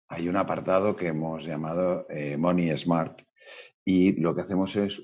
hay 0.09 0.29
un 0.29 0.37
apartado 0.37 0.97
que 0.97 1.09
hemos 1.09 1.45
llamado 1.45 2.07
eh, 2.09 2.37
Money 2.37 2.77
Smart. 2.79 3.21
Y 3.85 4.13
lo 4.21 4.35
que 4.35 4.43
hacemos 4.43 4.77
es, 4.77 5.01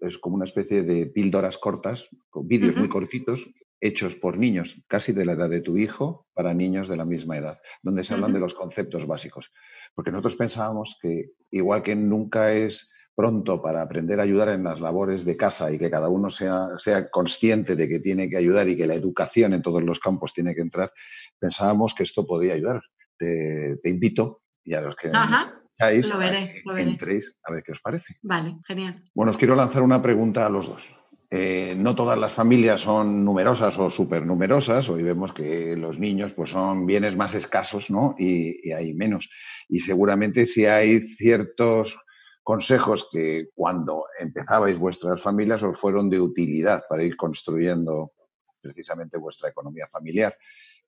es 0.00 0.18
como 0.18 0.36
una 0.36 0.44
especie 0.44 0.82
de 0.82 1.06
píldoras 1.06 1.58
cortas, 1.58 2.06
con 2.30 2.48
vídeos 2.48 2.76
muy 2.76 2.88
cortitos, 2.88 3.46
hechos 3.80 4.14
por 4.14 4.38
niños 4.38 4.80
casi 4.88 5.12
de 5.12 5.24
la 5.24 5.32
edad 5.32 5.50
de 5.50 5.60
tu 5.60 5.76
hijo 5.76 6.26
para 6.34 6.54
niños 6.54 6.88
de 6.88 6.96
la 6.96 7.04
misma 7.04 7.36
edad, 7.36 7.58
donde 7.82 8.04
se 8.04 8.14
hablan 8.14 8.32
de 8.32 8.40
los 8.40 8.54
conceptos 8.54 9.06
básicos. 9.06 9.50
Porque 9.94 10.10
nosotros 10.10 10.36
pensábamos 10.36 10.96
que 11.02 11.30
igual 11.50 11.82
que 11.82 11.94
nunca 11.94 12.52
es 12.52 12.88
pronto 13.14 13.60
para 13.60 13.82
aprender 13.82 14.20
a 14.20 14.24
ayudar 14.24 14.48
en 14.50 14.64
las 14.64 14.80
labores 14.80 15.24
de 15.24 15.36
casa 15.36 15.70
y 15.70 15.78
que 15.78 15.90
cada 15.90 16.08
uno 16.08 16.30
sea, 16.30 16.68
sea 16.78 17.10
consciente 17.10 17.76
de 17.76 17.88
que 17.88 18.00
tiene 18.00 18.28
que 18.28 18.36
ayudar 18.36 18.68
y 18.68 18.76
que 18.76 18.86
la 18.86 18.94
educación 18.94 19.54
en 19.54 19.62
todos 19.62 19.82
los 19.82 19.98
campos 20.00 20.32
tiene 20.32 20.54
que 20.54 20.62
entrar, 20.62 20.92
pensábamos 21.38 21.94
que 21.94 22.04
esto 22.04 22.26
podía 22.26 22.54
ayudar. 22.54 22.80
Te, 23.18 23.78
invito 23.84 24.42
y 24.64 24.74
a 24.74 24.80
los 24.80 24.96
que 24.96 25.10
Ajá, 25.12 25.54
lo 25.78 26.18
veré, 26.18 26.62
lo 26.64 26.76
entréis 26.76 27.32
a 27.44 27.52
ver 27.52 27.62
qué 27.62 27.72
os 27.72 27.80
parece. 27.80 28.16
Vale, 28.22 28.56
genial. 28.66 29.02
Bueno, 29.14 29.32
os 29.32 29.38
quiero 29.38 29.54
lanzar 29.54 29.82
una 29.82 30.02
pregunta 30.02 30.46
a 30.46 30.50
los 30.50 30.66
dos. 30.66 30.82
Eh, 31.30 31.74
no 31.78 31.94
todas 31.94 32.18
las 32.18 32.34
familias 32.34 32.82
son 32.82 33.24
numerosas 33.24 33.78
o 33.78 33.88
súper 33.90 34.26
numerosas. 34.26 34.88
Hoy 34.88 35.02
vemos 35.02 35.32
que 35.32 35.76
los 35.76 35.98
niños 35.98 36.32
pues, 36.32 36.50
son 36.50 36.84
bienes 36.84 37.16
más 37.16 37.34
escasos 37.34 37.88
¿no? 37.88 38.14
y, 38.18 38.68
y 38.68 38.72
hay 38.72 38.92
menos. 38.92 39.30
Y 39.68 39.80
seguramente 39.80 40.44
si 40.44 40.66
hay 40.66 41.14
ciertos 41.16 41.96
consejos 42.42 43.08
que 43.10 43.48
cuando 43.54 44.04
empezabais 44.18 44.78
vuestras 44.78 45.22
familias 45.22 45.62
os 45.62 45.78
fueron 45.78 46.10
de 46.10 46.20
utilidad 46.20 46.82
para 46.88 47.04
ir 47.04 47.16
construyendo 47.16 48.12
precisamente 48.60 49.18
vuestra 49.18 49.50
economía 49.50 49.88
familiar. 49.90 50.36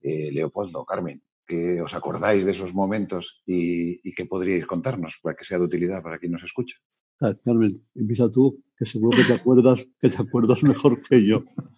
Eh, 0.01 0.31
Leopoldo, 0.33 0.85
Carmen, 0.85 1.23
¿qué 1.47 1.81
os 1.81 1.95
acordáis 1.95 2.45
de 2.45 2.53
esos 2.53 2.73
momentos 2.73 3.43
y, 3.47 4.09
y 4.09 4.15
qué 4.15 4.27
podríais 4.27 4.67
contarnos 4.67 5.15
para 5.23 5.37
que 5.37 5.45
sea 5.45 5.59
de 5.59 5.65
utilidad 5.65 6.03
para 6.03 6.19
quien 6.19 6.33
nos 6.33 6.43
escucha? 6.43 6.77
Ah, 7.21 7.35
Carmen, 7.45 7.81
empieza 7.95 8.31
tú, 8.31 8.63
que 8.77 8.87
seguro 8.87 9.17
que 9.17 9.25
te 9.25 9.35
acuerdas, 9.35 9.85
que 10.01 10.11
te 10.11 10.21
acuerdas 10.21 10.63
mejor 10.63 11.01
que 11.01 11.25
yo. 11.27 11.45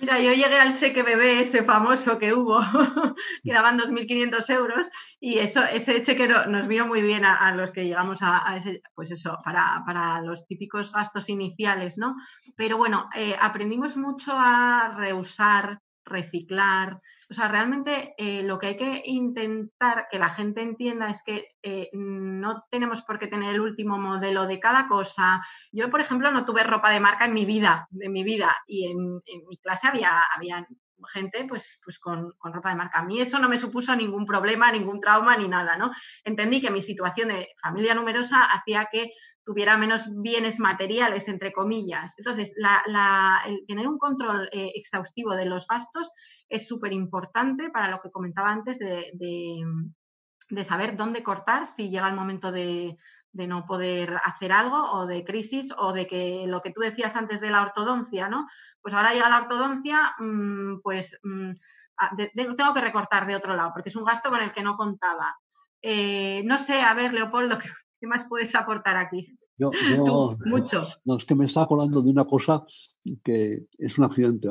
Mira, 0.00 0.18
yo 0.18 0.32
llegué 0.32 0.58
al 0.58 0.78
cheque 0.78 1.02
bebé 1.02 1.40
ese 1.40 1.62
famoso 1.62 2.18
que 2.18 2.32
hubo, 2.32 2.58
que 3.44 3.52
daban 3.52 3.78
2.500 3.78 4.48
euros, 4.48 4.88
y 5.20 5.38
eso, 5.38 5.62
ese 5.62 6.02
cheque 6.02 6.26
nos 6.26 6.66
vino 6.66 6.86
muy 6.86 7.02
bien 7.02 7.22
a, 7.26 7.54
los 7.54 7.70
que 7.70 7.84
llegamos 7.84 8.20
a, 8.22 8.56
ese, 8.56 8.80
pues 8.94 9.10
eso, 9.10 9.36
para, 9.44 9.82
para, 9.84 10.22
los 10.22 10.46
típicos 10.46 10.90
gastos 10.90 11.28
iniciales, 11.28 11.98
¿no? 11.98 12.16
Pero 12.56 12.78
bueno, 12.78 13.10
eh, 13.14 13.36
aprendimos 13.38 13.98
mucho 13.98 14.32
a 14.34 14.94
reusar, 14.96 15.80
reciclar. 16.10 17.00
O 17.30 17.34
sea, 17.34 17.48
realmente 17.48 18.14
eh, 18.18 18.42
lo 18.42 18.58
que 18.58 18.66
hay 18.68 18.76
que 18.76 19.02
intentar 19.06 20.08
que 20.10 20.18
la 20.18 20.28
gente 20.28 20.60
entienda 20.60 21.08
es 21.08 21.22
que 21.22 21.54
eh, 21.62 21.88
no 21.92 22.64
tenemos 22.70 23.02
por 23.02 23.18
qué 23.18 23.28
tener 23.28 23.54
el 23.54 23.60
último 23.60 23.98
modelo 23.98 24.46
de 24.46 24.60
cada 24.60 24.88
cosa. 24.88 25.40
Yo, 25.72 25.88
por 25.88 26.00
ejemplo, 26.00 26.30
no 26.30 26.44
tuve 26.44 26.64
ropa 26.64 26.90
de 26.90 27.00
marca 27.00 27.24
en 27.24 27.34
mi 27.34 27.44
vida, 27.44 27.88
en 27.98 28.12
mi 28.12 28.24
vida, 28.24 28.56
y 28.66 28.90
en, 28.90 29.22
mi 29.48 29.56
clase 29.62 29.88
había, 29.88 30.20
había 30.36 30.66
gente 31.08 31.44
pues, 31.48 31.78
pues 31.84 31.98
con, 31.98 32.32
ropa 32.42 32.70
de 32.70 32.76
marca. 32.76 33.00
A 33.00 33.04
mí 33.04 33.20
eso 33.20 33.38
no 33.38 33.48
me 33.48 33.58
supuso 33.58 33.94
ningún 33.94 34.26
problema, 34.26 34.70
ningún 34.72 35.00
trauma 35.00 35.36
ni 35.36 35.48
nada, 35.48 35.76
¿no? 35.76 35.90
Entendí 36.24 36.60
que 36.60 36.70
mi 36.70 36.82
situación 36.82 37.28
de 37.28 37.48
familia 37.62 37.94
numerosa 37.94 38.44
hacía 38.44 38.88
que 38.90 39.10
tuviera 39.44 39.76
menos 39.76 40.04
bienes 40.22 40.58
materiales, 40.58 41.26
entre 41.28 41.52
comillas. 41.52 42.14
Entonces, 42.18 42.54
el 42.56 43.66
tener 43.66 43.88
un 43.88 43.98
control 43.98 44.48
eh, 44.52 44.72
exhaustivo 44.74 45.34
de 45.34 45.46
los 45.46 45.66
gastos 45.66 46.10
es 46.48 46.68
súper 46.68 46.92
importante 46.92 47.70
para 47.70 47.90
lo 47.90 48.00
que 48.00 48.10
comentaba 48.10 48.50
antes 48.50 48.78
de, 48.78 49.10
de, 49.14 50.64
saber 50.64 50.96
dónde 50.96 51.22
cortar 51.22 51.66
si 51.66 51.90
llega 51.90 52.08
el 52.08 52.14
momento 52.14 52.52
de, 52.52 52.96
de 53.32 53.46
no 53.46 53.66
poder 53.66 54.18
hacer 54.24 54.52
algo 54.52 54.92
o 54.92 55.06
de 55.06 55.24
crisis 55.24 55.72
o 55.78 55.92
de 55.92 56.06
que 56.06 56.44
lo 56.46 56.62
que 56.62 56.72
tú 56.72 56.80
decías 56.80 57.14
antes 57.16 57.40
de 57.40 57.50
la 57.50 57.62
ortodoncia, 57.62 58.28
¿no? 58.28 58.48
Pues 58.82 58.94
ahora 58.94 59.12
llega 59.12 59.28
la 59.28 59.42
ortodoncia, 59.42 60.14
mm, 60.18 60.80
pues 60.82 61.18
mm, 61.22 61.52
tengo 62.34 62.74
que 62.74 62.80
recortar 62.80 63.26
de 63.26 63.36
otro 63.36 63.54
lado 63.54 63.70
porque 63.72 63.90
es 63.90 63.96
un 63.96 64.04
gasto 64.04 64.30
con 64.30 64.40
el 64.40 64.52
que 64.52 64.62
no 64.62 64.76
contaba. 64.76 65.36
Eh, 65.82 66.42
no 66.44 66.58
sé, 66.58 66.80
a 66.80 66.94
ver, 66.94 67.12
Leopoldo, 67.12 67.58
¿qué, 68.00 68.06
más 68.06 68.24
puedes 68.28 68.54
aportar 68.54 68.96
aquí? 68.96 69.38
Yo, 69.56 69.70
mucho. 70.46 70.82
No, 71.04 71.16
es 71.16 71.24
que 71.24 71.34
me 71.34 71.46
está 71.46 71.62
acordando 71.62 72.02
de 72.02 72.10
una 72.10 72.24
cosa 72.24 72.64
que 73.22 73.66
es 73.78 73.98
un 73.98 74.04
accidente. 74.04 74.48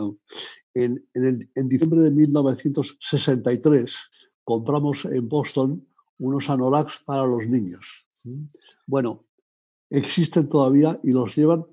En, 0.73 1.05
en 1.13 1.69
diciembre 1.69 1.99
de 2.01 2.11
1963 2.11 3.95
compramos 4.43 5.05
en 5.05 5.27
Boston 5.27 5.85
unos 6.19 6.49
anoraks 6.49 6.99
para 7.05 7.25
los 7.25 7.45
niños 7.47 8.08
bueno, 8.85 9.25
existen 9.89 10.49
todavía 10.49 10.99
y 11.03 11.11
los 11.11 11.35
llevan 11.35 11.65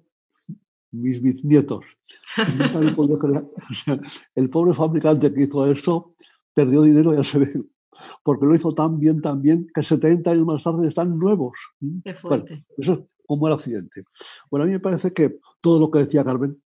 mis 0.92 1.20
bisnietos. 1.20 1.84
el 4.34 4.50
pobre 4.50 4.74
fabricante 4.74 5.32
que 5.32 5.42
hizo 5.42 5.70
eso 5.70 6.14
perdió 6.54 6.82
dinero, 6.82 7.14
ya 7.14 7.24
se 7.24 7.38
ve, 7.38 7.52
porque 8.22 8.46
lo 8.46 8.54
hizo 8.54 8.72
tan 8.72 8.98
bien, 8.98 9.20
tan 9.20 9.42
bien, 9.42 9.66
que 9.74 9.82
70 9.82 10.30
años 10.30 10.46
más 10.46 10.62
tarde 10.62 10.88
están 10.88 11.18
nuevos. 11.18 11.56
Qué 12.04 12.14
fuerte. 12.14 12.64
eso 12.78 12.92
es 12.92 13.00
como 13.26 13.48
el 13.48 13.54
accidente. 13.54 14.04
Bueno, 14.50 14.64
a 14.64 14.66
mí 14.66 14.72
me 14.72 14.80
parece 14.80 15.12
que 15.12 15.38
todo 15.60 15.80
lo 15.80 15.90
que 15.90 16.00
decía 16.00 16.24
Carmen, 16.24 16.62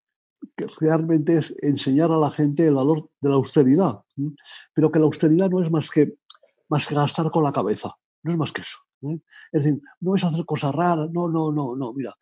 que 0.56 0.66
realmente 0.80 1.38
es 1.38 1.54
enseñar 1.62 2.11
a 2.11 2.18
la 2.18 2.30
gente 2.30 2.66
el 2.66 2.75
valor 2.75 3.09
de 3.21 3.28
la 3.28 3.37
austeridad, 3.37 4.00
pero 4.75 4.90
que 4.90 4.99
la 4.99 5.04
austeridad 5.04 5.50
no 5.50 5.62
es 5.62 5.71
más 5.71 5.90
que, 5.90 6.16
más 6.68 6.87
que 6.87 6.95
gastar 6.95 7.30
con 7.30 7.45
la 7.45 7.52
cabeza, 7.52 7.95
no 8.23 8.33
es 8.33 8.38
más 8.38 8.52
que 8.52 8.62
eso. 8.62 8.78
¿Eh? 9.02 9.20
Es 9.52 9.64
decir, 9.64 9.80
no 10.00 10.16
es 10.16 10.24
hacer 10.24 10.44
cosas 10.44 10.74
raras, 10.74 11.10
no, 11.12 11.28
no, 11.28 11.52
no, 11.52 11.76
no, 11.76 11.92
mira, 11.92 12.14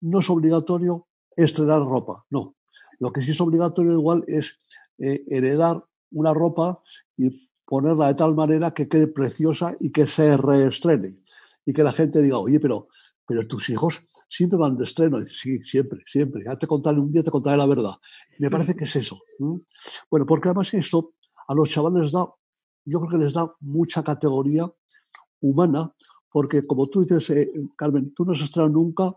no 0.00 0.20
es 0.20 0.30
obligatorio 0.30 1.06
estrenar 1.36 1.80
ropa, 1.80 2.24
no. 2.30 2.56
Lo 2.98 3.12
que 3.12 3.22
sí 3.22 3.32
es 3.32 3.40
obligatorio 3.40 3.92
igual 3.92 4.24
es 4.26 4.58
eh, 4.98 5.22
heredar 5.28 5.84
una 6.10 6.32
ropa 6.32 6.82
y 7.16 7.50
ponerla 7.66 8.08
de 8.08 8.14
tal 8.14 8.34
manera 8.34 8.72
que 8.72 8.88
quede 8.88 9.06
preciosa 9.08 9.74
y 9.80 9.90
que 9.92 10.06
se 10.06 10.36
reestrene. 10.36 11.20
Y 11.66 11.72
que 11.72 11.82
la 11.82 11.92
gente 11.92 12.22
diga, 12.22 12.38
oye, 12.38 12.60
pero, 12.60 12.88
pero 13.26 13.46
tus 13.46 13.68
hijos 13.68 14.00
siempre 14.28 14.58
van 14.58 14.76
de 14.76 14.84
estreno. 14.84 15.20
Y 15.20 15.28
sí, 15.28 15.58
siempre, 15.64 16.00
siempre. 16.06 16.44
Ya 16.44 16.56
te 16.56 16.66
contaré 16.66 17.00
un 17.00 17.12
día, 17.12 17.22
te 17.22 17.30
contaré 17.30 17.56
la 17.56 17.66
verdad. 17.66 17.94
Me 18.38 18.50
parece 18.50 18.74
que 18.76 18.84
es 18.84 18.96
eso. 18.96 19.18
Bueno, 20.10 20.26
porque 20.26 20.48
además 20.48 20.72
esto 20.74 21.14
a 21.48 21.54
los 21.54 21.68
chavales 21.68 22.12
da, 22.12 22.26
yo 22.84 23.00
creo 23.00 23.10
que 23.10 23.24
les 23.24 23.32
da 23.32 23.52
mucha 23.60 24.02
categoría 24.02 24.70
humana, 25.40 25.92
porque 26.30 26.66
como 26.66 26.88
tú 26.88 27.04
dices, 27.04 27.30
eh, 27.30 27.50
Carmen, 27.76 28.12
tú 28.14 28.24
no 28.24 28.32
has 28.32 28.40
estrenado 28.40 28.72
nunca, 28.72 29.14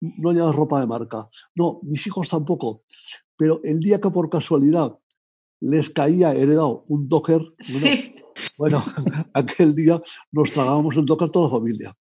no 0.00 0.32
llevas 0.32 0.54
ropa 0.54 0.80
de 0.80 0.86
marca. 0.86 1.28
No, 1.54 1.80
mis 1.82 2.06
hijos 2.06 2.28
tampoco. 2.28 2.82
Pero 3.36 3.60
el 3.64 3.80
día 3.80 4.00
que 4.00 4.10
por 4.10 4.28
casualidad 4.30 4.98
les 5.60 5.90
caía 5.90 6.32
heredado 6.32 6.84
un 6.88 7.08
Docker, 7.08 7.40
bueno, 8.58 8.84
aquel 9.34 9.74
día 9.74 10.00
nos 10.32 10.52
tragábamos 10.52 10.96
el 10.96 11.04
Docker 11.04 11.30
toda 11.30 11.46
la 11.46 11.58
familia. 11.58 11.96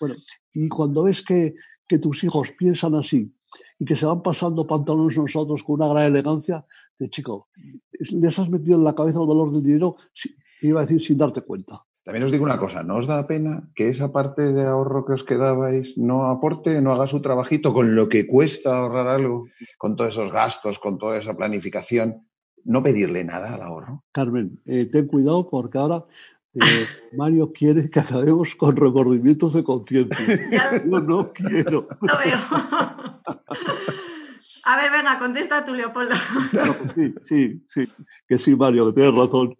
Bueno, 0.00 0.14
y 0.54 0.68
cuando 0.68 1.04
ves 1.04 1.22
que, 1.22 1.54
que 1.88 1.98
tus 1.98 2.22
hijos 2.24 2.52
piensan 2.56 2.94
así 2.94 3.32
y 3.78 3.84
que 3.84 3.96
se 3.96 4.06
van 4.06 4.22
pasando 4.22 4.66
pantalones 4.66 5.16
nosotros 5.16 5.62
con 5.62 5.76
una 5.76 5.88
gran 5.88 6.06
elegancia, 6.06 6.64
de 6.98 7.10
chico, 7.10 7.48
les 8.10 8.38
has 8.38 8.48
metido 8.48 8.76
en 8.76 8.84
la 8.84 8.94
cabeza 8.94 9.20
el 9.20 9.26
valor 9.26 9.52
del 9.52 9.62
dinero, 9.62 9.96
iba 10.62 10.80
a 10.80 10.86
decir 10.86 11.00
sin 11.00 11.18
darte 11.18 11.42
cuenta. 11.42 11.84
También 12.06 12.22
os 12.22 12.30
digo 12.30 12.44
una 12.44 12.60
cosa, 12.60 12.84
¿no 12.84 12.98
os 12.98 13.08
da 13.08 13.26
pena 13.26 13.66
que 13.74 13.90
esa 13.90 14.12
parte 14.12 14.52
de 14.54 14.64
ahorro 14.64 15.04
que 15.04 15.14
os 15.18 15.24
quedabais 15.24 15.98
no 15.98 16.30
aporte, 16.30 16.80
no 16.80 16.94
haga 16.94 17.08
su 17.08 17.20
trabajito 17.20 17.74
con 17.74 17.96
lo 17.96 18.08
que 18.08 18.28
cuesta 18.28 18.78
ahorrar 18.78 19.08
algo, 19.08 19.48
con 19.76 19.96
todos 19.96 20.14
esos 20.14 20.30
gastos, 20.30 20.78
con 20.78 20.98
toda 20.98 21.18
esa 21.18 21.34
planificación? 21.34 22.22
No 22.62 22.80
pedirle 22.80 23.24
nada 23.24 23.54
al 23.54 23.62
ahorro. 23.62 24.04
Carmen, 24.12 24.60
eh, 24.66 24.86
ten 24.86 25.08
cuidado 25.08 25.50
porque 25.50 25.78
ahora 25.78 26.04
eh, 26.54 26.86
Mario 27.18 27.52
quiere 27.52 27.90
que 27.90 27.98
acabemos 27.98 28.54
con 28.54 28.76
remordimientos 28.76 29.54
de 29.54 29.64
conciencia. 29.64 30.84
Yo 30.86 31.00
no 31.00 31.32
quiero. 31.32 31.88
Lo 32.02 32.18
veo. 32.18 32.38
A 34.62 34.76
ver, 34.76 34.92
venga, 34.92 35.18
contesta 35.18 35.64
tú, 35.64 35.74
Leopoldo. 35.74 36.14
sí, 36.94 37.14
sí, 37.24 37.64
sí, 37.66 37.88
que 38.28 38.38
sí, 38.38 38.54
Mario, 38.54 38.86
que 38.86 38.92
tienes 38.92 39.14
razón. 39.14 39.56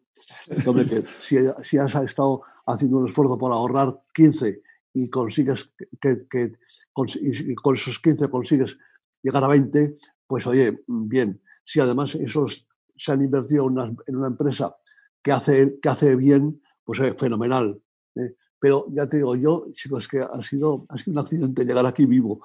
Que 0.88 1.04
si, 1.20 1.78
has 1.78 1.94
estado 1.94 2.42
haciendo 2.66 2.98
un 2.98 3.08
esfuerzo 3.08 3.38
por 3.38 3.52
ahorrar 3.52 4.00
15 4.14 4.62
y 4.94 5.10
consigues 5.10 5.70
que, 6.00 6.52
con, 6.92 7.08
esos 7.08 7.98
15 7.98 8.28
consigues 8.28 8.78
llegar 9.22 9.44
a 9.44 9.48
20, 9.48 9.96
pues 10.26 10.46
oye, 10.46 10.82
bien. 10.86 11.40
Si 11.64 11.80
además 11.80 12.14
esos 12.14 12.66
se 12.96 13.12
han 13.12 13.22
invertido 13.22 13.66
en 13.66 13.72
una, 14.16 14.26
empresa 14.26 14.76
que 15.22 15.32
hace, 15.32 15.78
que 15.80 15.88
hace 15.88 16.16
bien, 16.16 16.62
pues 16.84 17.00
es 17.00 17.16
fenomenal. 17.16 17.80
¿eh? 18.14 18.34
Pero 18.58 18.86
ya 18.88 19.08
te 19.08 19.18
digo, 19.18 19.36
yo, 19.36 19.66
chicos, 19.72 20.08
que 20.08 20.20
ha 20.20 20.42
sido, 20.42 20.86
ha 20.88 20.96
sido 20.96 21.12
un 21.12 21.18
accidente 21.18 21.64
llegar 21.64 21.86
aquí 21.86 22.06
vivo. 22.06 22.40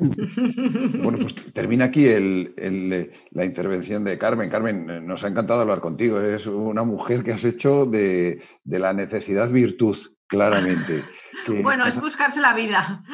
Bueno, 0.00 1.18
pues 1.20 1.34
termina 1.52 1.86
aquí 1.86 2.06
la 2.06 3.44
intervención 3.44 4.04
de 4.04 4.18
Carmen. 4.18 4.50
Carmen, 4.50 5.06
nos 5.06 5.22
ha 5.24 5.28
encantado 5.28 5.60
hablar 5.60 5.80
contigo. 5.80 6.20
Eres 6.20 6.46
una 6.46 6.84
mujer 6.84 7.22
que 7.22 7.32
has 7.32 7.44
hecho 7.44 7.86
de, 7.86 8.42
la 8.64 8.92
necesidad 8.92 9.50
virtud, 9.50 9.96
claramente. 10.26 11.02
bueno, 11.62 11.86
es 11.86 12.00
buscarse 12.00 12.40
la 12.40 12.54
vida. 12.54 13.04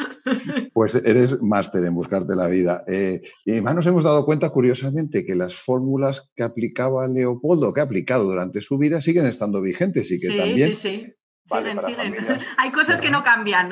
Pues 0.72 0.94
eres 0.94 1.40
máster 1.42 1.84
en 1.84 1.94
buscarte 1.94 2.36
la 2.36 2.46
vida. 2.46 2.84
Eh, 2.86 3.22
y 3.44 3.52
además 3.52 3.76
nos 3.76 3.86
hemos 3.86 4.04
dado 4.04 4.24
cuenta, 4.24 4.50
curiosamente, 4.50 5.24
que 5.24 5.34
las 5.34 5.54
fórmulas 5.54 6.30
que 6.34 6.42
aplicaba 6.42 7.06
Leopoldo, 7.08 7.72
que 7.72 7.80
ha 7.80 7.84
aplicado 7.84 8.24
durante 8.24 8.60
su 8.62 8.78
vida, 8.78 9.00
siguen 9.00 9.26
estando 9.26 9.60
vigentes 9.60 10.10
y 10.10 10.20
que 10.20 10.28
también... 10.28 10.74
Sí, 10.74 10.74
sí, 10.74 11.14
siguen, 11.50 11.80
siguen. 11.80 12.14
Hay 12.56 12.70
cosas 12.70 13.00
que 13.00 13.10
no 13.10 13.22
cambian. 13.22 13.70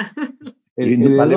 vale 0.77 1.37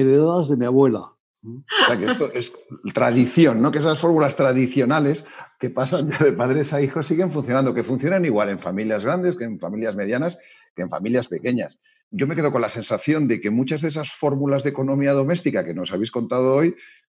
heredadas 0.00 0.48
de 0.48 0.56
mi 0.56 0.64
abuela. 0.66 1.12
O 1.44 1.86
sea, 1.86 1.96
que 1.96 2.06
esto 2.06 2.32
es 2.32 2.52
tradición, 2.94 3.62
¿no? 3.62 3.70
Que 3.70 3.78
esas 3.78 4.00
fórmulas 4.00 4.36
tradicionales 4.36 5.24
que 5.60 5.70
pasan 5.70 6.10
de 6.20 6.32
padres 6.32 6.72
a 6.72 6.82
hijos 6.82 7.06
siguen 7.06 7.32
funcionando, 7.32 7.74
que 7.74 7.84
funcionan 7.84 8.24
igual 8.24 8.48
en 8.48 8.58
familias 8.58 9.04
grandes 9.04 9.36
que 9.36 9.44
en 9.44 9.58
familias 9.58 9.94
medianas, 9.94 10.38
que 10.74 10.82
en 10.82 10.90
familias 10.90 11.28
pequeñas. 11.28 11.78
Yo 12.10 12.26
me 12.26 12.34
quedo 12.34 12.52
con 12.52 12.62
la 12.62 12.70
sensación 12.70 13.28
de 13.28 13.40
que 13.40 13.50
muchas 13.50 13.82
de 13.82 13.88
esas 13.88 14.10
fórmulas 14.10 14.62
de 14.62 14.70
economía 14.70 15.12
doméstica 15.12 15.64
que 15.64 15.74
nos 15.74 15.92
habéis 15.92 16.10
contado 16.10 16.54
hoy, 16.54 16.74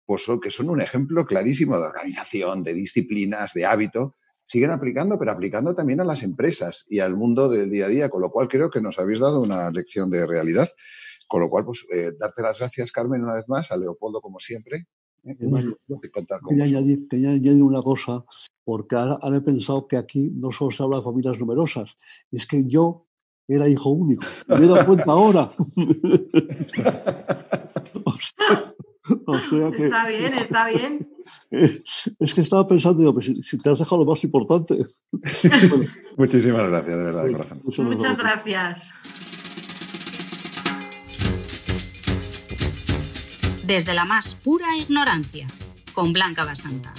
pues 0.05 0.25
que 0.41 0.49
son 0.51 0.69
un 0.69 0.81
ejemplo 0.81 1.25
clarísimo 1.25 1.77
de 1.77 1.85
organización, 1.85 2.63
de 2.63 2.73
disciplinas, 2.73 3.53
de 3.53 3.65
hábito, 3.65 4.15
siguen 4.47 4.71
aplicando, 4.71 5.19
pero 5.19 5.31
aplicando 5.31 5.75
también 5.75 6.01
a 6.01 6.03
las 6.03 6.23
empresas 6.23 6.85
y 6.89 6.99
al 6.99 7.15
mundo 7.15 7.49
del 7.49 7.69
día 7.69 7.85
a 7.85 7.89
día, 7.89 8.09
con 8.09 8.21
lo 8.21 8.31
cual 8.31 8.47
creo 8.47 8.71
que 8.71 8.81
nos 8.81 8.97
habéis 8.97 9.19
dado 9.19 9.39
una 9.39 9.69
lección 9.69 10.09
de 10.09 10.25
realidad. 10.25 10.69
Con 11.29 11.41
lo 11.41 11.49
cual, 11.49 11.63
pues, 11.63 11.85
eh, 11.93 12.13
darte 12.19 12.41
las 12.41 12.57
gracias, 12.57 12.91
Carmen, 12.91 13.23
una 13.23 13.35
vez 13.35 13.47
más, 13.47 13.71
a 13.71 13.77
Leopoldo, 13.77 14.19
como 14.19 14.39
siempre. 14.39 14.87
¿eh? 15.23 15.37
quería, 16.49 16.63
añadir, 17.29 17.63
una 17.63 17.83
cosa, 17.83 18.25
porque 18.63 18.95
ahora, 18.95 19.37
he 19.37 19.41
pensado 19.41 19.87
que 19.87 19.95
aquí 19.95 20.31
no 20.33 20.51
solo 20.51 20.71
se 20.71 20.81
habla 20.81 20.97
de 20.97 21.03
familias 21.03 21.39
numerosas, 21.39 21.97
es 22.31 22.47
que 22.47 22.65
yo 22.65 23.05
era 23.47 23.69
hijo 23.69 23.91
único. 23.91 24.23
Me 24.47 24.65
he 24.65 24.67
dado 24.67 24.85
cuenta 24.87 25.11
ahora. 25.11 25.51
está 29.77 30.07
bien, 30.07 30.33
está 30.33 30.67
bien. 30.67 31.09
Es, 32.19 32.33
que 32.33 32.41
estaba 32.41 32.67
pensando, 32.67 32.99
digo, 32.99 33.13
pues, 33.13 33.25
si, 33.25 33.57
te 33.57 33.69
has 33.69 33.79
dejado 33.79 34.03
lo 34.03 34.11
más 34.11 34.23
importante. 34.23 34.85
Muchísimas 36.17 36.69
gracias, 36.69 36.97
de 36.97 37.03
verdad, 37.03 37.25
de 37.25 37.31
corazón. 37.31 37.61
Muchas 37.85 38.17
gracias. 38.17 38.91
Desde 43.69 43.93
la 43.93 44.03
más 44.03 44.33
pura 44.33 44.75
ignorancia, 44.75 45.45
con 45.93 46.11
Blanca 46.11 46.43
Basanta. 46.43 46.91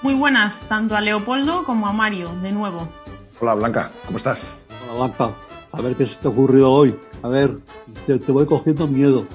Muy 0.00 0.14
buenas, 0.14 0.58
tanto 0.70 0.96
a 0.96 1.02
Leopoldo 1.02 1.64
como 1.64 1.86
a 1.86 1.92
Mario, 1.92 2.34
de 2.40 2.50
nuevo. 2.50 2.88
Hola 3.40 3.52
Blanca, 3.52 3.90
¿cómo 4.06 4.16
estás? 4.16 4.56
Hola 4.88 5.08
Blanca. 5.08 5.45
A 5.76 5.82
ver 5.82 5.94
qué 5.94 6.06
se 6.06 6.16
te 6.16 6.26
ha 6.26 6.30
ocurrido 6.30 6.72
hoy. 6.72 6.96
A 7.22 7.28
ver, 7.28 7.58
te, 8.06 8.32
voy 8.32 8.46
cogiendo 8.46 8.86
miedo. 8.86 9.26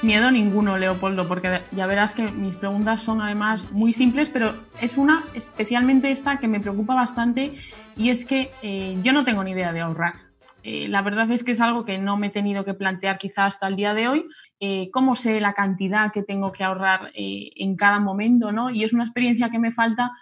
Miedo 0.00 0.30
ninguno, 0.30 0.78
Leopoldo, 0.78 1.28
porque 1.28 1.60
ya 1.72 1.86
verás 1.86 2.14
que 2.14 2.22
mis 2.22 2.56
preguntas 2.56 3.02
son 3.02 3.20
además 3.20 3.70
muy 3.70 3.92
simples, 3.92 4.30
pero 4.32 4.54
es 4.80 4.96
una, 4.96 5.24
especialmente 5.34 6.10
esta, 6.10 6.38
que 6.38 6.48
me 6.48 6.58
preocupa 6.58 6.94
bastante 6.94 7.54
y 7.98 8.08
es 8.08 8.24
que 8.24 8.50
eh, 8.62 8.96
yo 9.02 9.12
no 9.12 9.24
tengo 9.24 9.44
ni 9.44 9.50
idea 9.50 9.74
de 9.74 9.80
ahorrar. 9.82 10.14
Eh, 10.62 10.88
la 10.88 11.02
verdad 11.02 11.30
es 11.30 11.44
que 11.44 11.52
es 11.52 11.60
algo 11.60 11.84
que 11.84 11.98
no 11.98 12.16
me 12.16 12.28
he 12.28 12.30
tenido 12.30 12.64
que 12.64 12.72
plantear 12.72 13.18
quizá 13.18 13.44
hasta 13.44 13.68
el 13.68 13.76
día 13.76 13.92
de 13.94 14.08
hoy 14.08 14.26
eh, 14.64 14.92
cómo 14.92 15.16
sé 15.16 15.40
la 15.40 15.54
cantidad 15.54 16.12
que 16.12 16.22
tengo 16.22 16.52
que 16.52 16.62
ahorrar 16.62 17.10
eh, 17.16 17.50
en 17.56 17.74
cada 17.74 17.98
momento, 17.98 18.52
¿no? 18.52 18.70
Y 18.70 18.84
es 18.84 18.92
una 18.92 19.02
experiencia 19.02 19.50
que 19.50 19.58
me 19.58 19.72
falta 19.72 20.12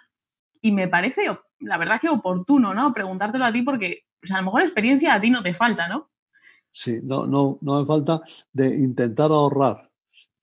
y 0.59 0.71
me 0.71 0.87
parece, 0.87 1.25
la 1.59 1.77
verdad 1.77 2.01
que 2.01 2.09
oportuno, 2.09 2.73
¿no? 2.73 2.91
Preguntártelo 2.91 3.45
a 3.45 3.53
ti 3.53 3.61
porque 3.61 4.05
pues, 4.19 4.31
a 4.31 4.37
lo 4.37 4.45
mejor 4.45 4.63
experiencia 4.63 5.13
a 5.13 5.21
ti 5.21 5.29
no 5.29 5.43
te 5.43 5.53
falta, 5.53 5.87
¿no? 5.87 6.09
Sí, 6.71 7.01
no, 7.03 7.27
no, 7.27 7.59
no 7.61 7.81
me 7.81 7.85
falta 7.85 8.21
de 8.51 8.75
intentar 8.77 9.29
ahorrar, 9.29 9.91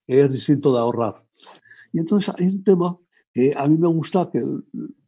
es 0.07 0.33
distinto 0.33 0.73
de 0.73 0.79
ahorrar. 0.79 1.25
Y 1.93 1.99
entonces 1.99 2.33
hay 2.39 2.47
un 2.47 2.63
tema 2.63 2.97
que 3.35 3.53
a 3.57 3.67
mí 3.67 3.77
me 3.79 3.89
gusta, 3.89 4.31
que 4.31 4.41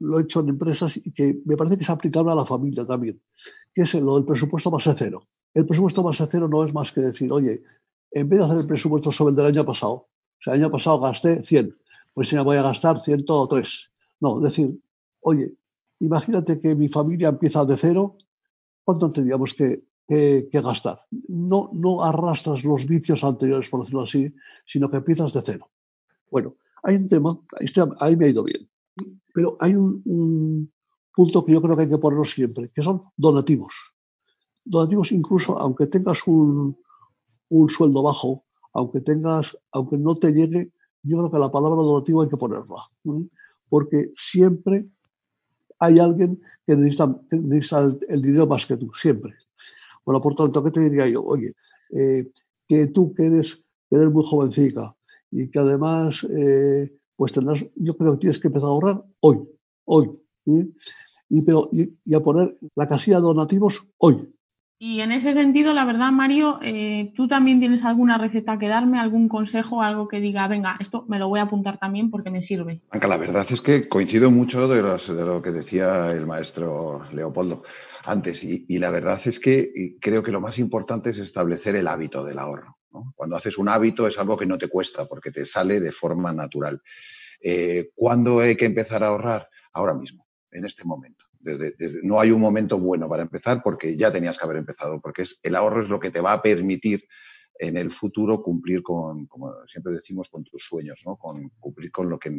lo 0.00 0.18
he 0.18 0.22
hecho 0.22 0.40
en 0.40 0.48
empresas 0.48 0.96
y 0.96 1.12
que 1.12 1.38
me 1.44 1.56
parece 1.56 1.76
que 1.76 1.84
es 1.84 1.90
aplicable 1.90 2.32
a 2.32 2.34
la 2.34 2.44
familia 2.44 2.84
también, 2.84 3.22
que 3.72 3.82
es 3.82 3.94
lo 3.94 4.16
del 4.16 4.24
presupuesto 4.24 4.68
base 4.68 4.92
cero. 4.98 5.22
El 5.54 5.64
presupuesto 5.64 6.02
base 6.02 6.26
cero 6.28 6.48
no 6.48 6.64
es 6.64 6.74
más 6.74 6.90
que 6.90 7.02
decir, 7.02 7.30
oye, 7.30 7.62
en 8.10 8.28
vez 8.28 8.38
de 8.38 8.44
hacer 8.44 8.58
el 8.58 8.66
presupuesto 8.66 9.12
sobre 9.12 9.30
el 9.30 9.36
del 9.36 9.46
año 9.46 9.64
pasado, 9.64 9.92
o 9.92 10.08
el 10.46 10.52
año 10.52 10.70
pasado 10.70 11.00
gasté 11.00 11.42
100, 11.42 11.76
pues 12.14 12.32
me 12.32 12.42
voy 12.42 12.56
a 12.56 12.62
gastar 12.62 13.00
103. 13.00 13.90
No, 14.20 14.38
es 14.38 14.44
decir, 14.44 14.78
oye, 15.20 15.54
imagínate 16.00 16.60
que 16.60 16.74
mi 16.74 16.88
familia 16.88 17.28
empieza 17.28 17.64
de 17.64 17.76
cero, 17.76 18.16
¿cuánto 18.84 19.10
tendríamos 19.12 19.54
que, 19.54 19.84
gastar? 20.52 21.00
No, 21.28 22.02
arrastras 22.02 22.64
los 22.64 22.84
vicios 22.84 23.22
anteriores, 23.22 23.68
por 23.68 23.80
decirlo 23.80 24.02
así, 24.02 24.34
sino 24.66 24.90
que 24.90 24.96
empiezas 24.96 25.32
de 25.32 25.42
cero. 25.44 25.70
Bueno, 26.30 26.56
hay 26.82 26.96
un 26.96 27.08
tema, 27.08 27.38
ahí 28.00 28.16
me 28.16 28.26
ha 28.26 28.28
ido 28.28 28.42
bien, 28.42 28.68
pero 29.32 29.56
hay 29.60 29.74
un, 29.74 30.02
un 30.04 30.72
punto 31.14 31.44
que 31.44 31.52
yo 31.52 31.62
creo 31.62 31.76
que 31.76 31.82
hay 31.82 31.88
que 31.88 31.98
ponerlo 31.98 32.24
siempre, 32.24 32.70
que 32.74 32.82
son 32.82 33.04
donativos. 33.16 33.72
Donativos 34.64 35.12
incluso, 35.12 35.58
aunque 35.58 35.86
tengas 35.86 36.26
un, 36.26 36.76
un 37.50 37.68
sueldo 37.68 38.02
bajo, 38.02 38.44
aunque 38.72 39.00
tengas, 39.00 39.56
aunque 39.72 39.98
no 39.98 40.14
te 40.14 40.32
llegue, 40.32 40.72
yo 41.02 41.18
creo 41.18 41.30
que 41.30 41.38
la 41.38 41.50
palabra 41.50 41.82
donativo 41.82 42.22
hay 42.22 42.28
que 42.28 42.36
ponerla, 42.36 42.76
porque 43.68 44.10
siempre 44.16 44.88
hay 45.78 45.98
alguien 45.98 46.40
que 46.66 46.76
necesita, 46.76 47.20
el, 48.08 48.22
dinero 48.22 48.46
más 48.46 48.66
que 48.66 48.76
tú, 48.76 48.90
siempre. 48.94 49.34
Bueno, 50.04 50.20
por 50.20 50.34
tanto, 50.34 50.62
¿qué 50.62 50.70
te 50.70 50.80
diría 50.80 51.08
yo? 51.08 51.22
Oye, 51.22 51.54
eh, 51.90 52.30
que 52.66 52.86
tú 52.88 53.14
que 53.14 53.26
eres, 53.26 53.62
eres 53.90 54.10
muy 54.10 54.22
jovencica 54.24 54.94
y 55.30 55.50
que 55.50 55.58
además 55.58 56.26
eh, 56.30 56.92
pues 57.16 57.32
tendrás, 57.32 57.64
yo 57.76 57.96
creo 57.96 58.12
que 58.12 58.18
tienes 58.18 58.38
que 58.38 58.48
empezar 58.48 58.68
a 58.68 58.70
ahorrar 58.70 59.04
hoy, 59.20 59.46
hoy. 59.84 60.10
Y, 61.28 61.42
pero, 61.42 61.68
y, 61.70 62.14
a 62.14 62.20
poner 62.20 62.56
la 62.74 62.86
casilla 62.86 63.16
de 63.16 63.22
donativos 63.22 63.86
hoy. 63.98 64.32
Y 64.82 65.02
en 65.02 65.12
ese 65.12 65.34
sentido, 65.34 65.74
la 65.74 65.84
verdad, 65.84 66.10
Mario, 66.10 66.58
eh, 66.62 67.12
¿tú 67.14 67.28
también 67.28 67.60
tienes 67.60 67.84
alguna 67.84 68.16
receta 68.16 68.58
que 68.58 68.66
darme, 68.66 68.98
algún 68.98 69.28
consejo, 69.28 69.82
algo 69.82 70.08
que 70.08 70.20
diga, 70.20 70.48
venga, 70.48 70.78
esto 70.80 71.04
me 71.06 71.18
lo 71.18 71.28
voy 71.28 71.38
a 71.38 71.42
apuntar 71.42 71.78
también 71.78 72.10
porque 72.10 72.30
me 72.30 72.42
sirve? 72.42 72.80
La 72.90 73.18
verdad 73.18 73.46
es 73.50 73.60
que 73.60 73.90
coincido 73.90 74.30
mucho 74.30 74.68
de, 74.68 74.80
lo 74.80 75.42
que 75.42 75.50
decía 75.50 76.10
el 76.12 76.26
maestro 76.26 77.02
Leopoldo 77.12 77.62
antes. 78.04 78.42
Y, 78.42 78.78
la 78.78 78.90
verdad 78.90 79.20
es 79.26 79.38
que 79.38 79.98
creo 80.00 80.22
que 80.22 80.32
lo 80.32 80.40
más 80.40 80.58
importante 80.58 81.10
es 81.10 81.18
establecer 81.18 81.76
el 81.76 81.86
hábito 81.86 82.24
del 82.24 82.38
ahorro. 82.38 82.78
Cuando 83.14 83.36
haces 83.36 83.58
un 83.58 83.68
hábito 83.68 84.06
es 84.06 84.18
algo 84.18 84.38
que 84.38 84.46
no 84.46 84.56
te 84.56 84.68
cuesta 84.68 85.04
porque 85.04 85.30
te 85.30 85.44
sale 85.44 85.78
de 85.78 85.92
forma 85.92 86.32
natural. 86.32 86.80
Eh, 87.42 87.90
¿Cuándo 87.94 88.40
hay 88.40 88.56
que 88.56 88.64
empezar 88.64 89.04
a 89.04 89.08
ahorrar? 89.08 89.46
Ahora 89.74 89.92
mismo, 89.92 90.26
en 90.50 90.64
este 90.64 90.84
momento. 90.84 91.26
Desde, 91.40 91.74
desde, 91.78 92.00
no 92.02 92.20
hay 92.20 92.30
un 92.30 92.40
momento 92.40 92.78
bueno 92.78 93.08
para 93.08 93.22
empezar 93.22 93.62
porque 93.62 93.96
ya 93.96 94.12
tenías 94.12 94.38
que 94.38 94.44
haber 94.44 94.58
empezado, 94.58 95.00
porque 95.00 95.22
es, 95.22 95.40
el 95.42 95.56
ahorro 95.56 95.82
es 95.82 95.88
lo 95.88 95.98
que 95.98 96.10
te 96.10 96.20
va 96.20 96.34
a 96.34 96.42
permitir 96.42 97.04
en 97.60 97.76
el 97.76 97.92
futuro 97.92 98.42
cumplir 98.42 98.82
con, 98.82 99.26
como 99.26 99.52
siempre 99.66 99.92
decimos, 99.92 100.28
con 100.28 100.44
tus 100.44 100.64
sueños, 100.64 101.02
¿no? 101.04 101.16
con 101.16 101.50
cumplir 101.58 101.92
con 101.92 102.08
lo 102.08 102.18
que, 102.18 102.30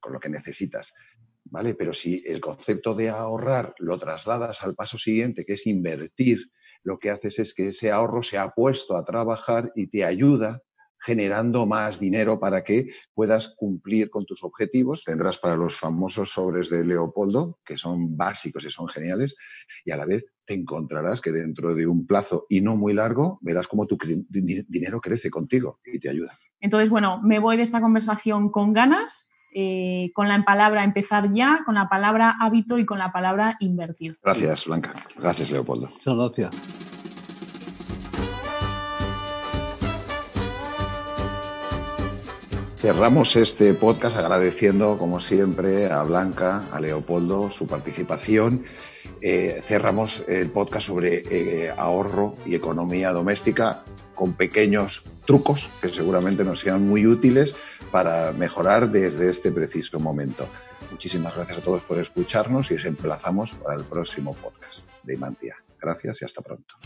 con 0.00 0.12
lo 0.12 0.20
que 0.20 0.28
necesitas. 0.28 0.92
¿Vale? 1.48 1.74
Pero 1.74 1.92
si 1.92 2.24
el 2.26 2.40
concepto 2.40 2.94
de 2.94 3.08
ahorrar 3.08 3.74
lo 3.78 3.98
trasladas 3.98 4.62
al 4.62 4.74
paso 4.74 4.98
siguiente, 4.98 5.44
que 5.44 5.54
es 5.54 5.66
invertir, 5.66 6.50
lo 6.82 6.98
que 6.98 7.10
haces 7.10 7.38
es 7.38 7.54
que 7.54 7.68
ese 7.68 7.90
ahorro 7.90 8.22
se 8.22 8.38
ha 8.38 8.50
puesto 8.50 8.96
a 8.96 9.04
trabajar 9.04 9.72
y 9.74 9.88
te 9.88 10.04
ayuda 10.04 10.62
generando 11.06 11.66
más 11.66 12.00
dinero 12.00 12.40
para 12.40 12.64
que 12.64 12.88
puedas 13.14 13.54
cumplir 13.56 14.10
con 14.10 14.26
tus 14.26 14.42
objetivos. 14.42 15.04
Tendrás 15.04 15.38
para 15.38 15.54
los 15.54 15.78
famosos 15.78 16.32
sobres 16.32 16.68
de 16.68 16.84
Leopoldo, 16.84 17.60
que 17.64 17.76
son 17.76 18.16
básicos 18.16 18.64
y 18.64 18.70
son 18.70 18.88
geniales, 18.88 19.36
y 19.84 19.92
a 19.92 19.96
la 19.96 20.04
vez 20.04 20.24
te 20.44 20.54
encontrarás 20.54 21.20
que 21.20 21.30
dentro 21.30 21.76
de 21.76 21.86
un 21.86 22.08
plazo 22.08 22.46
y 22.48 22.60
no 22.60 22.74
muy 22.74 22.92
largo 22.92 23.38
verás 23.40 23.68
cómo 23.68 23.86
tu 23.86 23.96
dinero 24.28 25.00
crece 25.00 25.30
contigo 25.30 25.78
y 25.84 26.00
te 26.00 26.10
ayuda. 26.10 26.36
Entonces, 26.60 26.90
bueno, 26.90 27.20
me 27.22 27.38
voy 27.38 27.56
de 27.56 27.62
esta 27.62 27.80
conversación 27.80 28.50
con 28.50 28.72
ganas 28.72 29.30
eh, 29.58 30.10
con 30.14 30.28
la 30.28 30.44
palabra 30.44 30.84
empezar 30.84 31.32
ya, 31.32 31.60
con 31.64 31.76
la 31.76 31.88
palabra 31.88 32.36
hábito 32.40 32.78
y 32.78 32.84
con 32.84 32.98
la 32.98 33.10
palabra 33.10 33.56
invertir. 33.60 34.18
Gracias, 34.22 34.66
Blanca. 34.66 34.92
Gracias, 35.16 35.50
Leopoldo. 35.50 35.88
Muchas 35.88 36.14
gracias. 36.14 36.95
Cerramos 42.86 43.34
este 43.34 43.74
podcast 43.74 44.16
agradeciendo, 44.16 44.96
como 44.96 45.18
siempre, 45.18 45.90
a 45.90 46.04
Blanca, 46.04 46.68
a 46.70 46.78
Leopoldo, 46.78 47.50
su 47.50 47.66
participación. 47.66 48.64
Eh, 49.20 49.60
cerramos 49.66 50.22
el 50.28 50.52
podcast 50.52 50.86
sobre 50.86 51.24
eh, 51.28 51.74
ahorro 51.76 52.36
y 52.46 52.54
economía 52.54 53.10
doméstica 53.10 53.82
con 54.14 54.34
pequeños 54.34 55.02
trucos 55.26 55.68
que 55.82 55.88
seguramente 55.88 56.44
nos 56.44 56.60
sean 56.60 56.86
muy 56.86 57.08
útiles 57.08 57.54
para 57.90 58.30
mejorar 58.30 58.88
desde 58.88 59.30
este 59.30 59.50
preciso 59.50 59.98
momento. 59.98 60.46
Muchísimas 60.92 61.34
gracias 61.34 61.58
a 61.58 61.62
todos 61.62 61.82
por 61.82 61.98
escucharnos 61.98 62.70
y 62.70 62.74
os 62.74 62.84
emplazamos 62.84 63.50
para 63.50 63.74
el 63.74 63.82
próximo 63.82 64.32
podcast 64.32 64.88
de 65.02 65.14
Imantia. 65.14 65.56
Gracias 65.80 66.22
y 66.22 66.24
hasta 66.24 66.40
pronto. 66.40 66.76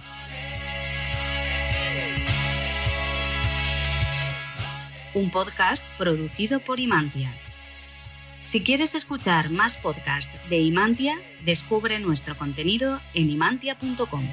Un 5.12 5.30
podcast 5.30 5.84
producido 5.98 6.60
por 6.60 6.78
Imantia. 6.78 7.32
Si 8.44 8.62
quieres 8.62 8.94
escuchar 8.94 9.50
más 9.50 9.76
podcasts 9.76 10.40
de 10.48 10.58
Imantia, 10.58 11.18
descubre 11.44 11.98
nuestro 11.98 12.36
contenido 12.36 13.00
en 13.14 13.30
imantia.com. 13.30 14.28